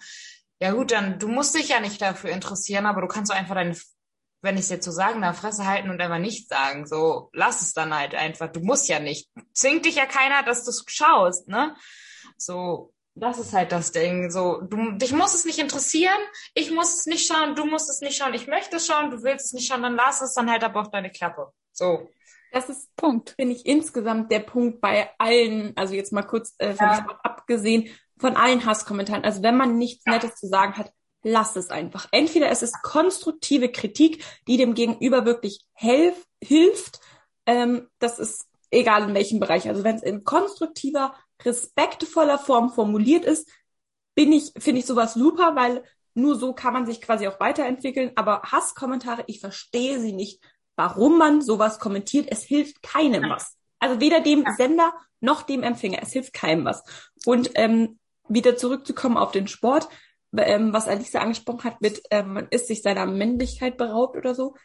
[0.59, 3.55] Ja gut, dann du musst dich ja nicht dafür interessieren, aber du kannst doch einfach
[3.55, 3.75] deine
[4.41, 6.85] wenn ich es jetzt so sagen darf, Fresse halten und einfach nicht sagen.
[6.85, 8.51] So, lass es dann halt einfach.
[8.51, 9.29] Du musst ja nicht.
[9.53, 11.75] Zwingt dich ja keiner, dass du schaust, ne?
[12.37, 14.29] So, das ist halt das Ding.
[14.29, 16.19] So, du, dich muss es nicht interessieren.
[16.53, 17.55] Ich muss es nicht schauen.
[17.55, 18.33] Du musst es nicht schauen.
[18.33, 19.09] Ich möchte es schauen.
[19.09, 19.81] Du willst es nicht schauen.
[19.81, 21.51] Dann lass es dann halt aber auf deine Klappe.
[21.71, 22.09] So.
[22.51, 26.73] Das ist Punkt, finde ich insgesamt der Punkt bei allen, also jetzt mal kurz äh,
[26.73, 27.19] von ja.
[27.21, 29.25] abgesehen, von allen Hasskommentaren.
[29.25, 30.89] Also wenn man nichts Nettes zu sagen hat,
[31.25, 32.07] lass es einfach.
[32.11, 37.01] Entweder es ist konstruktive Kritik, die dem Gegenüber wirklich helf, hilft.
[37.47, 39.67] Ähm, das ist egal in welchem Bereich.
[39.67, 43.49] Also wenn es in konstruktiver, respektvoller Form formuliert ist,
[44.13, 48.11] bin ich, finde ich sowas super, weil nur so kann man sich quasi auch weiterentwickeln.
[48.15, 50.43] Aber Hasskommentare, ich verstehe sie nicht,
[50.75, 52.27] warum man sowas kommentiert.
[52.29, 53.57] Es hilft keinem was.
[53.79, 55.99] Also weder dem Sender noch dem Empfänger.
[56.03, 56.83] Es hilft keinem was.
[57.25, 57.97] Und ähm,
[58.27, 59.89] wieder zurückzukommen auf den Sport
[60.37, 64.55] ähm, was Alisa angesprochen hat mit, ähm, man ist sich seiner Männlichkeit beraubt oder so.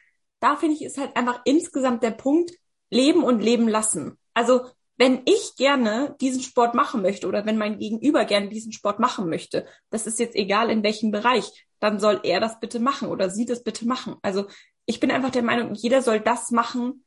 [0.40, 2.52] Da finde ich, ist halt einfach insgesamt der Punkt,
[2.90, 4.18] leben und leben lassen.
[4.34, 4.62] Also,
[4.96, 9.30] wenn ich gerne diesen Sport machen möchte oder wenn mein Gegenüber gerne diesen Sport machen
[9.30, 13.30] möchte, das ist jetzt egal in welchem Bereich, dann soll er das bitte machen oder
[13.30, 14.16] sie das bitte machen.
[14.22, 14.46] Also,
[14.86, 17.04] ich bin einfach der Meinung, jeder soll das machen,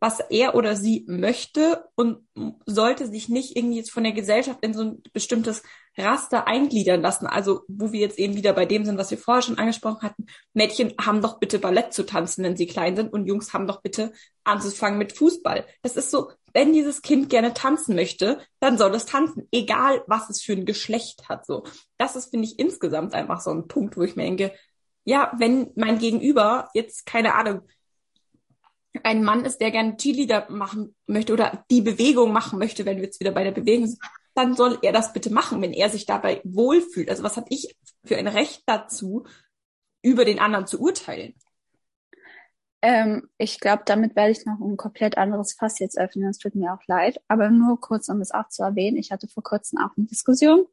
[0.00, 2.18] was er oder sie möchte und
[2.66, 5.62] sollte sich nicht irgendwie jetzt von der Gesellschaft in so ein bestimmtes
[5.96, 7.26] Raster eingliedern lassen.
[7.26, 10.26] Also, wo wir jetzt eben wieder bei dem sind, was wir vorher schon angesprochen hatten.
[10.54, 13.82] Mädchen haben doch bitte Ballett zu tanzen, wenn sie klein sind und Jungs haben doch
[13.82, 14.12] bitte
[14.44, 15.66] anzufangen mit Fußball.
[15.82, 20.30] Das ist so, wenn dieses Kind gerne tanzen möchte, dann soll es tanzen, egal was
[20.30, 21.64] es für ein Geschlecht hat, so.
[21.98, 24.52] Das ist, finde ich, insgesamt einfach so ein Punkt, wo ich mir denke,
[25.04, 27.62] ja, wenn mein Gegenüber jetzt, keine Ahnung,
[29.02, 33.04] ein Mann ist, der gerne Cheerleader machen möchte oder die Bewegung machen möchte, wenn wir
[33.04, 34.00] jetzt wieder bei der Bewegung sind,
[34.34, 37.10] dann soll er das bitte machen, wenn er sich dabei wohlfühlt.
[37.10, 39.26] Also was habe ich für ein Recht dazu,
[40.02, 41.34] über den anderen zu urteilen?
[42.80, 46.28] Ähm, ich glaube, damit werde ich noch ein komplett anderes Fass jetzt öffnen.
[46.28, 47.20] Es tut mir auch leid.
[47.26, 48.96] Aber nur kurz, um es auch zu erwähnen.
[48.96, 50.66] Ich hatte vor kurzem auch eine Diskussion.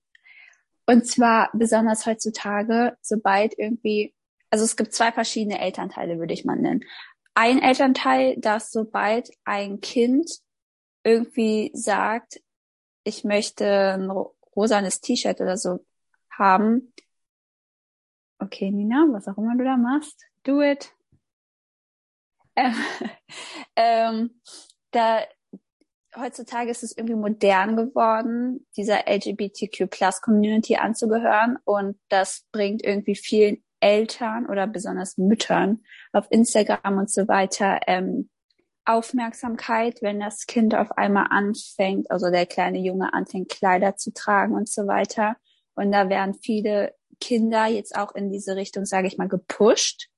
[0.86, 4.14] Und zwar besonders heutzutage, sobald irgendwie,
[4.52, 6.82] also es gibt zwei verschiedene Elternteile, würde ich mal nennen
[7.36, 10.30] ein Elternteil, dass sobald ein Kind
[11.04, 12.42] irgendwie sagt,
[13.04, 14.10] ich möchte ein
[14.56, 15.86] rosanes T-Shirt oder so
[16.32, 16.94] haben.
[18.40, 20.92] Okay, Nina, was auch immer du da machst, do it.
[23.76, 24.42] ähm,
[24.92, 25.22] da
[26.16, 33.16] heutzutage ist es irgendwie modern geworden, dieser LGBTQ Plus Community anzugehören und das bringt irgendwie
[33.16, 38.30] vielen Eltern oder besonders Müttern auf Instagram und so weiter ähm,
[38.86, 44.54] Aufmerksamkeit, wenn das Kind auf einmal anfängt, also der kleine Junge anfängt, Kleider zu tragen
[44.54, 45.36] und so weiter.
[45.76, 50.10] Und da werden viele Kinder jetzt auch in diese Richtung, sage ich mal, gepusht.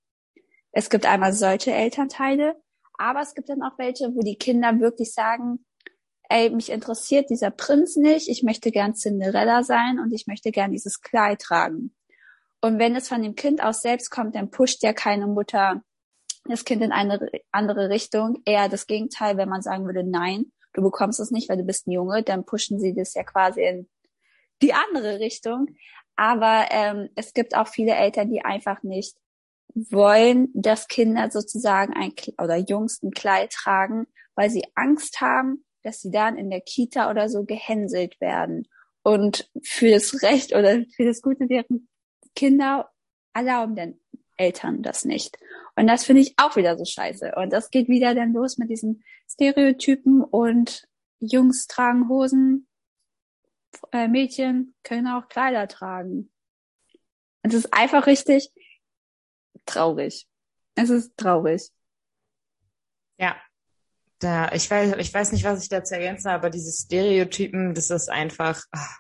[0.72, 2.56] Es gibt einmal solche Elternteile,
[2.98, 5.66] aber es gibt dann auch welche, wo die Kinder wirklich sagen,
[6.30, 10.72] ey, mich interessiert dieser Prinz nicht, ich möchte gern Cinderella sein und ich möchte gern
[10.72, 11.96] dieses Kleid tragen.
[12.62, 15.82] Und wenn es von dem Kind aus selbst kommt, dann pusht ja keine Mutter
[16.46, 18.42] das Kind in eine andere Richtung.
[18.46, 21.88] Eher das Gegenteil, wenn man sagen würde, nein, du bekommst es nicht, weil du bist
[21.88, 23.90] ein Junge, dann pushen sie das ja quasi in
[24.62, 25.68] die andere Richtung.
[26.16, 29.16] Aber ähm, es gibt auch viele Eltern, die einfach nicht
[29.76, 36.02] wollen, dass Kinder sozusagen ein oder Jungs ein Kleid tragen, weil sie Angst haben, dass
[36.02, 38.68] sie dann in der Kita oder so gehänselt werden.
[39.04, 41.88] Und für das Recht oder für das Gute deren
[42.38, 42.92] Kinder
[43.34, 44.00] erlauben den
[44.38, 45.40] Eltern das nicht.
[45.76, 47.34] Und das finde ich auch wieder so scheiße.
[47.36, 50.88] Und das geht wieder dann los mit diesen Stereotypen und
[51.20, 52.68] Jungs tragen Hosen,
[53.92, 56.32] äh, Mädchen können auch Kleider tragen.
[57.42, 58.52] Es ist einfach richtig
[59.66, 60.28] traurig.
[60.76, 61.70] Es ist traurig.
[63.18, 63.36] Ja.
[64.20, 67.90] Da, ich weiß, ich weiß nicht, was ich dazu ergänzen habe, aber diese Stereotypen, das
[67.90, 69.00] ist einfach, ach,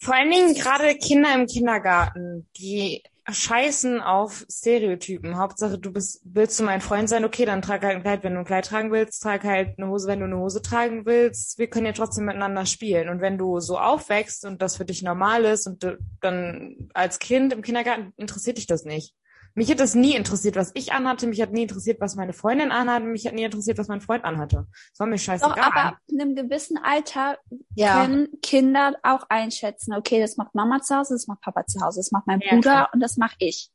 [0.00, 5.36] vor allen Dingen gerade Kinder im Kindergarten, die scheißen auf Stereotypen.
[5.36, 7.24] Hauptsache, du bist, willst du mein Freund sein?
[7.24, 9.22] Okay, dann trag halt ein Kleid, wenn du ein Kleid tragen willst.
[9.22, 11.58] Trag halt eine Hose, wenn du eine Hose tragen willst.
[11.58, 13.08] Wir können ja trotzdem miteinander spielen.
[13.08, 17.18] Und wenn du so aufwächst und das für dich normal ist und du, dann als
[17.18, 19.14] Kind im Kindergarten interessiert dich das nicht.
[19.54, 21.26] Mich hat das nie interessiert, was ich anhatte.
[21.26, 23.04] Mich hat nie interessiert, was meine Freundin anhatte.
[23.06, 24.66] Mich hat nie interessiert, was mein Freund anhatte.
[24.92, 25.54] Das war mir scheißegal.
[25.56, 27.36] Doch, aber in einem gewissen Alter
[27.74, 28.00] Ja.
[28.04, 32.00] können Kinder auch einschätzen, okay, das macht Mama zu Hause, das macht Papa zu Hause,
[32.00, 32.90] das macht mein Ja, Bruder klar.
[32.92, 33.70] und das mache ich.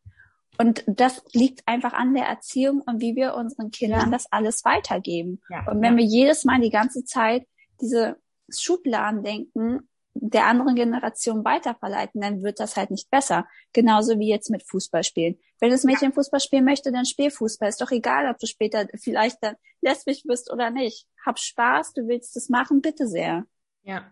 [0.57, 5.41] Und das liegt einfach an der Erziehung und wie wir unseren Kindern das alles weitergeben.
[5.49, 5.67] Ja.
[5.69, 7.45] Und wenn wir jedes Mal die ganze Zeit
[7.81, 8.15] diese
[8.49, 13.47] Schubladendenken der anderen Generation weiterverleiten, dann wird das halt nicht besser.
[13.73, 15.37] Genauso wie jetzt mit Fußball spielen.
[15.59, 17.67] Wenn das Mädchen Fußball spielen möchte, dann spiel Fußball.
[17.69, 21.05] Ist doch egal, ob du später vielleicht dann lesbisch bist oder nicht.
[21.25, 23.45] Hab Spaß, du willst es machen, bitte sehr.
[23.83, 24.11] Ja.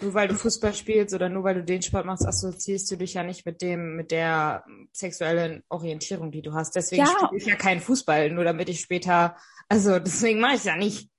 [0.00, 3.14] Nur weil du Fußball spielst oder nur weil du den Sport machst, assoziierst du dich
[3.14, 6.74] ja nicht mit dem, mit der sexuellen Orientierung, die du hast.
[6.76, 7.08] Deswegen Ja.
[7.08, 9.36] spiele ich ja keinen Fußball, nur damit ich später,
[9.68, 11.11] also deswegen mache ich ja nicht.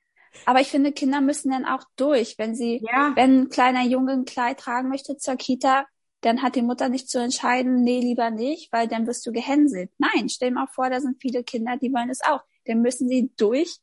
[0.45, 2.37] Aber ich finde, Kinder müssen dann auch durch.
[2.37, 3.13] Wenn sie, Ja.
[3.15, 5.85] wenn ein kleiner Junge ein Kleid tragen möchte zur Kita,
[6.21, 9.91] dann hat die Mutter nicht zu entscheiden, nee, lieber nicht, weil dann wirst du gehänselt.
[9.97, 12.41] Nein, stell dir mal vor, da sind viele Kinder, die wollen es auch.
[12.65, 13.77] Dann müssen sie durch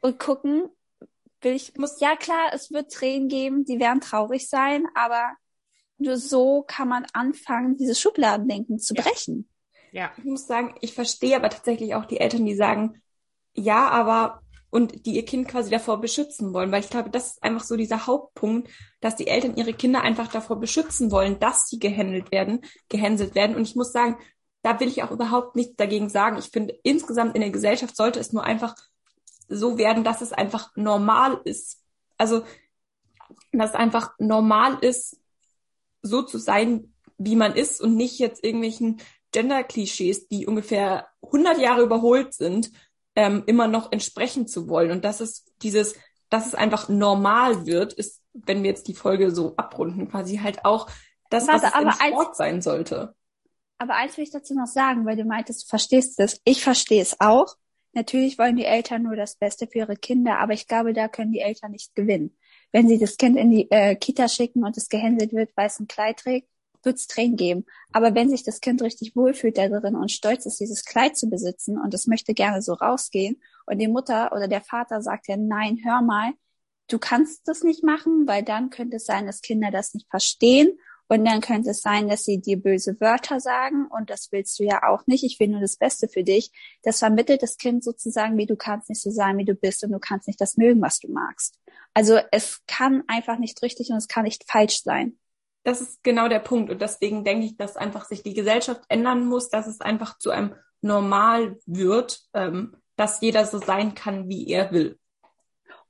[0.00, 0.64] und gucken,
[1.40, 5.32] will ich, muss, ja klar, es wird Tränen geben, die werden traurig sein, aber
[5.96, 9.02] nur so kann man anfangen, dieses Schubladendenken zu Ja.
[9.02, 9.48] brechen.
[9.90, 10.12] Ja.
[10.18, 13.00] Ich muss sagen, ich verstehe aber tatsächlich auch die Eltern, die sagen,
[13.54, 17.42] ja, aber und die ihr Kind quasi davor beschützen wollen, weil ich glaube, das ist
[17.42, 18.68] einfach so dieser Hauptpunkt,
[19.00, 23.56] dass die Eltern ihre Kinder einfach davor beschützen wollen, dass sie gehändelt werden, gehänselt werden.
[23.56, 24.18] Und ich muss sagen,
[24.62, 26.38] da will ich auch überhaupt nichts dagegen sagen.
[26.38, 28.74] Ich finde, insgesamt in der Gesellschaft sollte es nur einfach
[29.48, 31.82] so werden, dass es einfach normal ist.
[32.18, 32.42] Also,
[33.52, 35.18] dass es einfach normal ist,
[36.02, 39.00] so zu sein, wie man ist und nicht jetzt irgendwelchen
[39.32, 42.70] Gender-Klischees, die ungefähr 100 Jahre überholt sind,
[43.18, 44.92] ähm, immer noch entsprechen zu wollen.
[44.92, 45.96] Und dass es dieses,
[46.30, 50.64] dass es einfach normal wird, ist, wenn wir jetzt die Folge so abrunden, quasi halt
[50.64, 50.88] auch
[51.28, 53.14] das, Warte, was im aber als- Sport sein sollte.
[53.78, 56.40] Aber eins will ich dazu noch sagen, weil du meintest, du verstehst es.
[56.44, 57.56] Ich verstehe es auch.
[57.92, 61.32] Natürlich wollen die Eltern nur das Beste für ihre Kinder, aber ich glaube, da können
[61.32, 62.36] die Eltern nicht gewinnen.
[62.70, 65.80] Wenn sie das Kind in die äh, Kita schicken und es gehänselt wird, weil es
[65.80, 66.48] ein Kleid trägt,
[66.84, 67.66] wird es Tränen geben.
[67.92, 71.28] Aber wenn sich das Kind richtig wohlfühlt da drin und stolz ist, dieses Kleid zu
[71.28, 75.36] besitzen und es möchte gerne so rausgehen und die Mutter oder der Vater sagt ja,
[75.36, 76.32] nein, hör mal,
[76.88, 80.78] du kannst das nicht machen, weil dann könnte es sein, dass Kinder das nicht verstehen
[81.08, 84.64] und dann könnte es sein, dass sie dir böse Wörter sagen und das willst du
[84.64, 85.24] ja auch nicht.
[85.24, 86.52] Ich will nur das Beste für dich.
[86.82, 89.92] Das vermittelt das Kind sozusagen, wie du kannst nicht so sein, wie du bist und
[89.92, 91.58] du kannst nicht das mögen, was du magst.
[91.94, 95.18] Also es kann einfach nicht richtig und es kann nicht falsch sein.
[95.68, 96.70] Das ist genau der Punkt.
[96.70, 100.30] Und deswegen denke ich, dass einfach sich die Gesellschaft ändern muss, dass es einfach zu
[100.30, 104.98] einem Normal wird, ähm, dass jeder so sein kann, wie er will.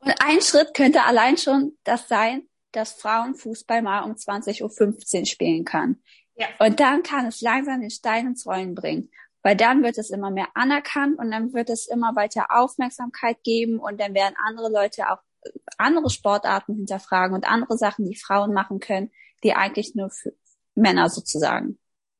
[0.01, 5.26] Und ein Schritt könnte allein schon das sein, dass Frauen Fußball mal um 20.15 Uhr
[5.26, 6.03] spielen kann.
[6.35, 6.49] Ja.
[6.59, 9.12] Und dann kann es langsam den Stein ins Rollen bringen.
[9.45, 13.79] Weil dann wird es immer mehr anerkannt und dann wird es immer weiter Aufmerksamkeit geben
[13.79, 18.53] und dann werden andere Leute auch äh, andere Sportarten hinterfragen und andere Sachen, die Frauen
[18.53, 19.12] machen können,
[19.45, 20.32] die eigentlich nur für
[20.74, 21.78] Männer sozusagen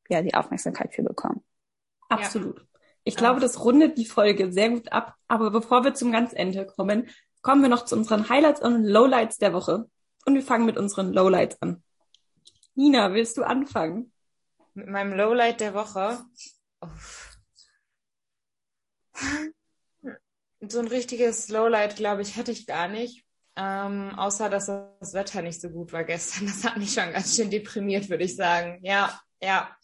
[0.09, 1.45] ja die Aufmerksamkeit für bekommen.
[2.09, 2.65] Absolut.
[3.05, 3.21] Ich Ja.
[3.21, 5.15] glaube, das rundet die Folge sehr gut ab.
[5.29, 7.09] Aber bevor wir zum ganz Ende kommen,
[7.43, 9.89] kommen wir noch zu unseren Highlights und Lowlights der Woche.
[10.27, 11.83] Und wir fangen mit unseren Lowlights an.
[12.75, 14.13] Nina, willst du anfangen?
[14.75, 16.19] Mit meinem Lowlight der Woche.
[16.81, 17.39] Uff.
[20.61, 23.25] So ein richtiges Lowlight, glaube ich, hatte ich gar nicht.
[23.61, 26.47] Ähm, außer, dass das Wetter nicht so gut war gestern.
[26.47, 28.79] Das hat mich schon ganz schön deprimiert, würde ich sagen.
[28.83, 29.77] Ja, ja,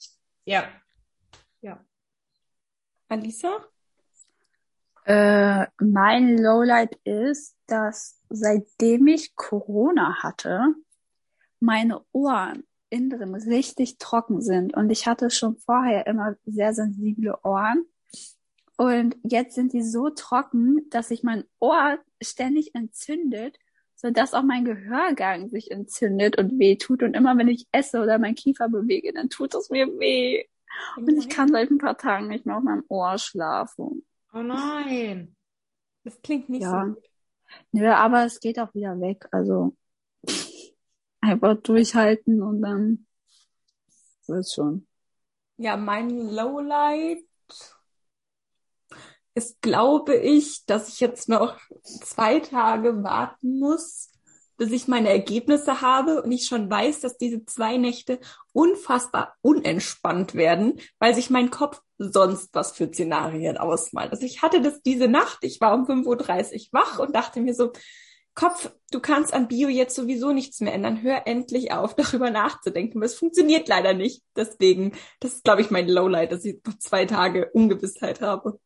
[0.44, 0.70] ja.
[3.08, 3.64] Alisa?
[5.04, 10.74] Äh, mein Lowlight ist, dass seitdem ich Corona hatte,
[11.58, 14.74] meine Ohren innen richtig trocken sind.
[14.74, 17.84] Und ich hatte schon vorher immer sehr sensible Ohren.
[18.76, 23.58] Und jetzt sind die so trocken, dass sich mein Ohr ständig entzündet,
[24.04, 27.02] sodass auch mein Gehörgang sich entzündet und weh tut.
[27.02, 30.44] Und immer wenn ich esse oder meinen Kiefer bewege, dann tut es mir weh.
[30.98, 34.04] Und ich kann seit ein paar Tagen nicht mehr auf meinem Ohr schlafen.
[34.34, 35.34] Oh nein.
[36.02, 36.84] Das klingt nicht Ja.
[36.84, 37.04] so gut.
[37.72, 39.26] Nö, aber es geht auch wieder weg.
[39.32, 39.74] Also
[41.22, 43.06] einfach durchhalten und dann
[44.26, 44.86] wird's schon.
[45.56, 47.24] Ja, mein Lowlight
[49.34, 54.10] ist, glaube ich, dass ich jetzt noch zwei Tage warten muss,
[54.56, 58.20] dass ich meine Ergebnisse habe und ich schon weiß, dass diese zwei Nächte
[58.52, 64.12] unfassbar unentspannt werden, weil sich mein Kopf sonst was für Szenarien ausmalt.
[64.12, 67.54] Also ich hatte das diese Nacht, ich war um 5.30 Uhr wach und dachte mir
[67.54, 67.72] so,
[68.34, 71.02] Kopf, du kannst an Bio jetzt sowieso nichts mehr ändern.
[71.02, 73.02] Hör endlich auf, darüber nachzudenken.
[73.02, 74.22] Es funktioniert leider nicht.
[74.36, 78.58] Deswegen, das ist, glaube ich, mein Lowlight, dass ich noch zwei Tage Ungewissheit habe.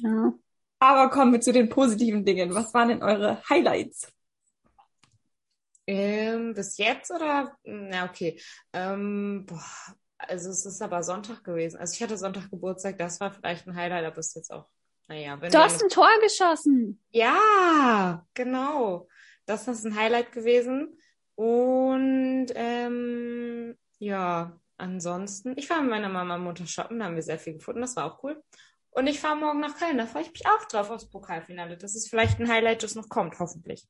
[0.00, 0.32] Ja.
[0.80, 2.54] Aber kommen wir zu den positiven Dingen.
[2.54, 4.12] Was waren denn eure Highlights?
[5.86, 7.56] Ähm, bis jetzt oder?
[7.64, 8.40] Na, okay.
[8.72, 9.64] Ähm, boah,
[10.18, 11.78] also es ist aber Sonntag gewesen.
[11.78, 14.68] Also ich hatte Sonntag Geburtstag, das war vielleicht ein Highlight, aber ist jetzt auch,
[15.08, 17.00] naja, wenn Du hast ein Tor geschossen.
[17.10, 19.08] Ja, genau.
[19.46, 20.98] Das ist ein Highlight gewesen.
[21.34, 27.22] Und ähm, ja, ansonsten, ich war mit meiner Mama und Mutter shoppen, da haben wir
[27.22, 28.42] sehr viel gefunden, das war auch cool.
[28.98, 31.76] Und ich fahre morgen nach Köln, da freue ich mich auch drauf aufs Pokalfinale.
[31.76, 33.86] Das ist vielleicht ein Highlight, das noch kommt, hoffentlich.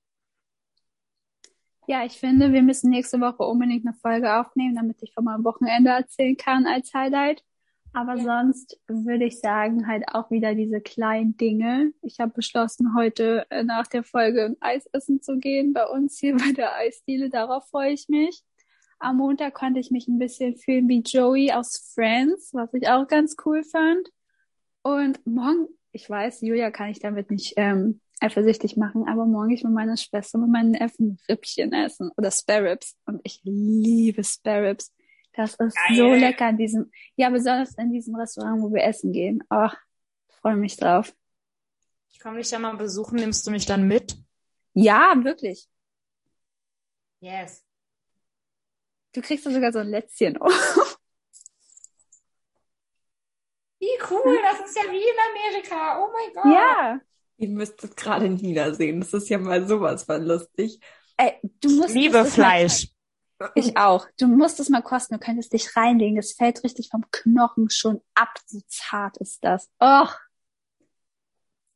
[1.87, 5.45] Ja, ich finde, wir müssen nächste Woche unbedingt eine Folge aufnehmen, damit ich von meinem
[5.45, 7.43] Wochenende erzählen kann als Highlight.
[7.95, 8.23] Aber Ja.
[8.23, 11.95] sonst würde ich sagen, halt auch wieder diese kleinen Dinge.
[12.03, 16.19] Ich habe beschlossen, heute äh, nach der Folge ein Eis essen zu gehen, bei uns
[16.19, 17.31] hier bei der Eisdiele.
[17.31, 18.43] Darauf freue ich mich.
[18.99, 23.07] Am Montag konnte ich mich ein bisschen fühlen wie Joey aus Friends, was ich auch
[23.09, 24.11] ganz cool fand.
[24.89, 29.63] Und morgen, ich weiß, Julia kann ich damit nicht ähm, eifersüchtig machen, aber morgen ich
[29.63, 32.97] mit meiner Schwester, mit meinen Neffen Rippchen essen oder Spare Ribs.
[33.05, 34.95] Und ich liebe Spare Ribs.
[35.35, 36.21] Das ist so Geil.
[36.21, 39.45] lecker in diesem, ja, besonders in diesem Restaurant, wo wir essen gehen.
[39.51, 39.77] Ach,
[40.41, 41.15] freue mich drauf.
[42.09, 44.17] Ich komme dich ja mal besuchen, nimmst du mich dann mit?
[44.73, 45.69] Ja, wirklich.
[47.21, 47.63] Yes.
[49.13, 50.39] Du kriegst da sogar so ein Lätzchen.
[50.41, 50.49] Oh.
[53.81, 56.01] Wie cool, das ist ja wie in Amerika.
[56.03, 56.53] Oh mein Gott.
[56.53, 57.01] Ja.
[57.37, 59.01] Ihr müsst es gerade niedersehen.
[59.01, 60.81] Das ist ja mal sowas von lustig.
[61.17, 62.89] Ey, du musst Liebe mal- Fleisch.
[63.55, 64.09] Ich auch.
[64.19, 65.15] Du musst es mal kosten.
[65.15, 66.17] Du könntest dich reinlegen.
[66.17, 68.35] Das fällt richtig vom Knochen schon ab.
[68.47, 69.71] So zart ist das.
[69.81, 70.13] Och.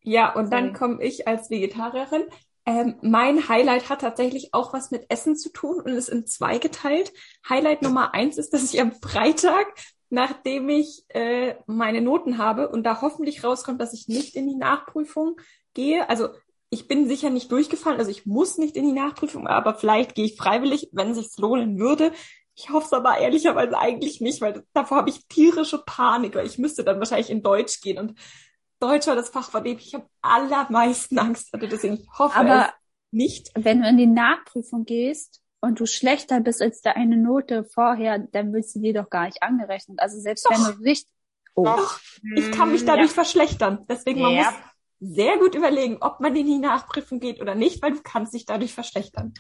[0.00, 2.24] Ja, und dann komme ich als Vegetarierin.
[2.66, 6.59] Ähm, mein Highlight hat tatsächlich auch was mit Essen zu tun und ist in zwei
[6.59, 7.12] geteilt.
[7.48, 9.66] Highlight Nummer eins ist, dass ich am Freitag,
[10.13, 14.57] nachdem ich äh, meine Noten habe und da hoffentlich rauskommt, dass ich nicht in die
[14.57, 15.41] Nachprüfung
[15.73, 16.07] gehe.
[16.11, 16.29] Also
[16.69, 20.27] ich bin sicher nicht durchgefallen, also ich muss nicht in die Nachprüfung, aber vielleicht gehe
[20.27, 22.13] ich freiwillig, wenn es sich lohnen würde.
[22.55, 26.59] Ich hoffe es aber ehrlicherweise eigentlich nicht, weil davor habe ich tierische Panik, weil ich
[26.59, 28.19] müsste dann wahrscheinlich in Deutsch gehen und
[28.81, 31.69] Deutsch war das Fach, vor dem ich am allermeisten Angst hatte.
[31.69, 32.73] Deswegen ich hoffe Aber es
[33.13, 33.51] nicht.
[33.55, 38.53] wenn du in die Nachprüfung gehst und du schlechter bist als deine Note vorher, dann
[38.53, 40.01] wird sie dir doch gar nicht angerechnet.
[40.01, 40.75] Also selbst wenn Doch.
[40.77, 41.11] du richtig,
[41.55, 42.01] oh, Doch.
[42.37, 43.87] Ich kann mich dadurch verschlechtern.
[43.89, 44.45] Deswegen man Ja.
[44.45, 44.55] muss
[45.17, 48.47] sehr gut überlegen, ob man in die Nachprüfung geht oder nicht, weil du kannst dich
[48.47, 49.35] dadurch verschlechtern.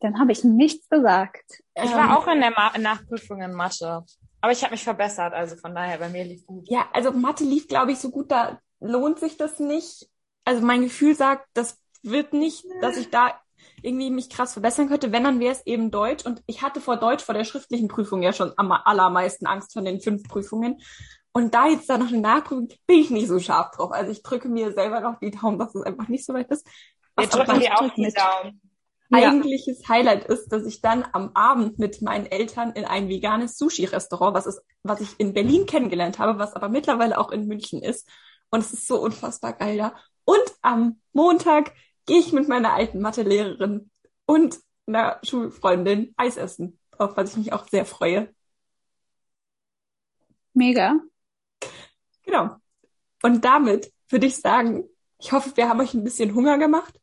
[0.00, 1.62] dann habe ich nichts gesagt.
[1.74, 4.04] Ich Ähm, war auch in der Ma Nachprüfung in Mathe.
[4.42, 6.68] Aber ich habe mich verbessert, also von daher, bei mir lief gut.
[6.68, 10.08] Ja, also Mathe lief, glaube ich, so gut, da lohnt sich das nicht.
[10.44, 13.40] Also mein Gefühl sagt, das wird nicht, dass ich da
[13.82, 15.12] irgendwie mich krass verbessern könnte.
[15.12, 16.24] Wenn, dann wäre es eben Deutsch.
[16.24, 19.84] Und ich hatte vor Deutsch, vor der schriftlichen Prüfung ja schon am allermeisten Angst von
[19.84, 20.80] den fünf Prüfungen.
[21.32, 23.92] Und da jetzt da noch eine Nachprüfung, bin ich nicht so scharf drauf.
[23.92, 26.66] Also ich drücke mir selber noch die Daumen, dass es einfach nicht so weit ist.
[27.16, 28.16] Wir drücken dir auch die mit.
[28.16, 28.60] Daumen.
[29.08, 29.18] Ja.
[29.18, 34.34] eigentliches Highlight ist, dass ich dann am Abend mit meinen Eltern in ein veganes Sushi-Restaurant,
[34.34, 38.08] was ist, was ich in Berlin kennengelernt habe, was aber mittlerweile auch in München ist.
[38.50, 39.94] Und es ist so unfassbar geil da.
[40.24, 41.72] Und am Montag
[42.06, 43.90] gehe ich mit meiner alten Mathelehrerin
[44.24, 48.32] und einer Schulfreundin Eis essen, auf was ich mich auch sehr freue.
[50.54, 51.00] Mega.
[52.24, 52.56] Genau.
[53.22, 54.84] Und damit würde ich sagen,
[55.18, 56.98] ich hoffe, wir haben euch ein bisschen Hunger gemacht.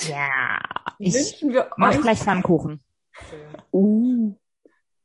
[0.00, 0.60] Ja.
[0.98, 2.82] Ich Wünschen wir mach euch gleich Pfannkuchen.
[3.72, 4.34] Uh.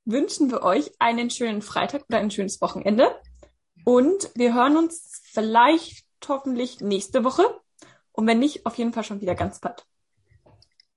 [0.04, 3.16] wünschen wir euch einen schönen Freitag oder ein schönes Wochenende.
[3.86, 7.44] Und wir hören uns vielleicht hoffentlich nächste Woche.
[8.14, 9.86] Und wenn nicht, auf jeden Fall schon wieder ganz bald.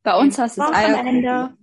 [0.02, 0.98] Bei uns hast du es Eier.
[0.98, 1.56] Wochenende.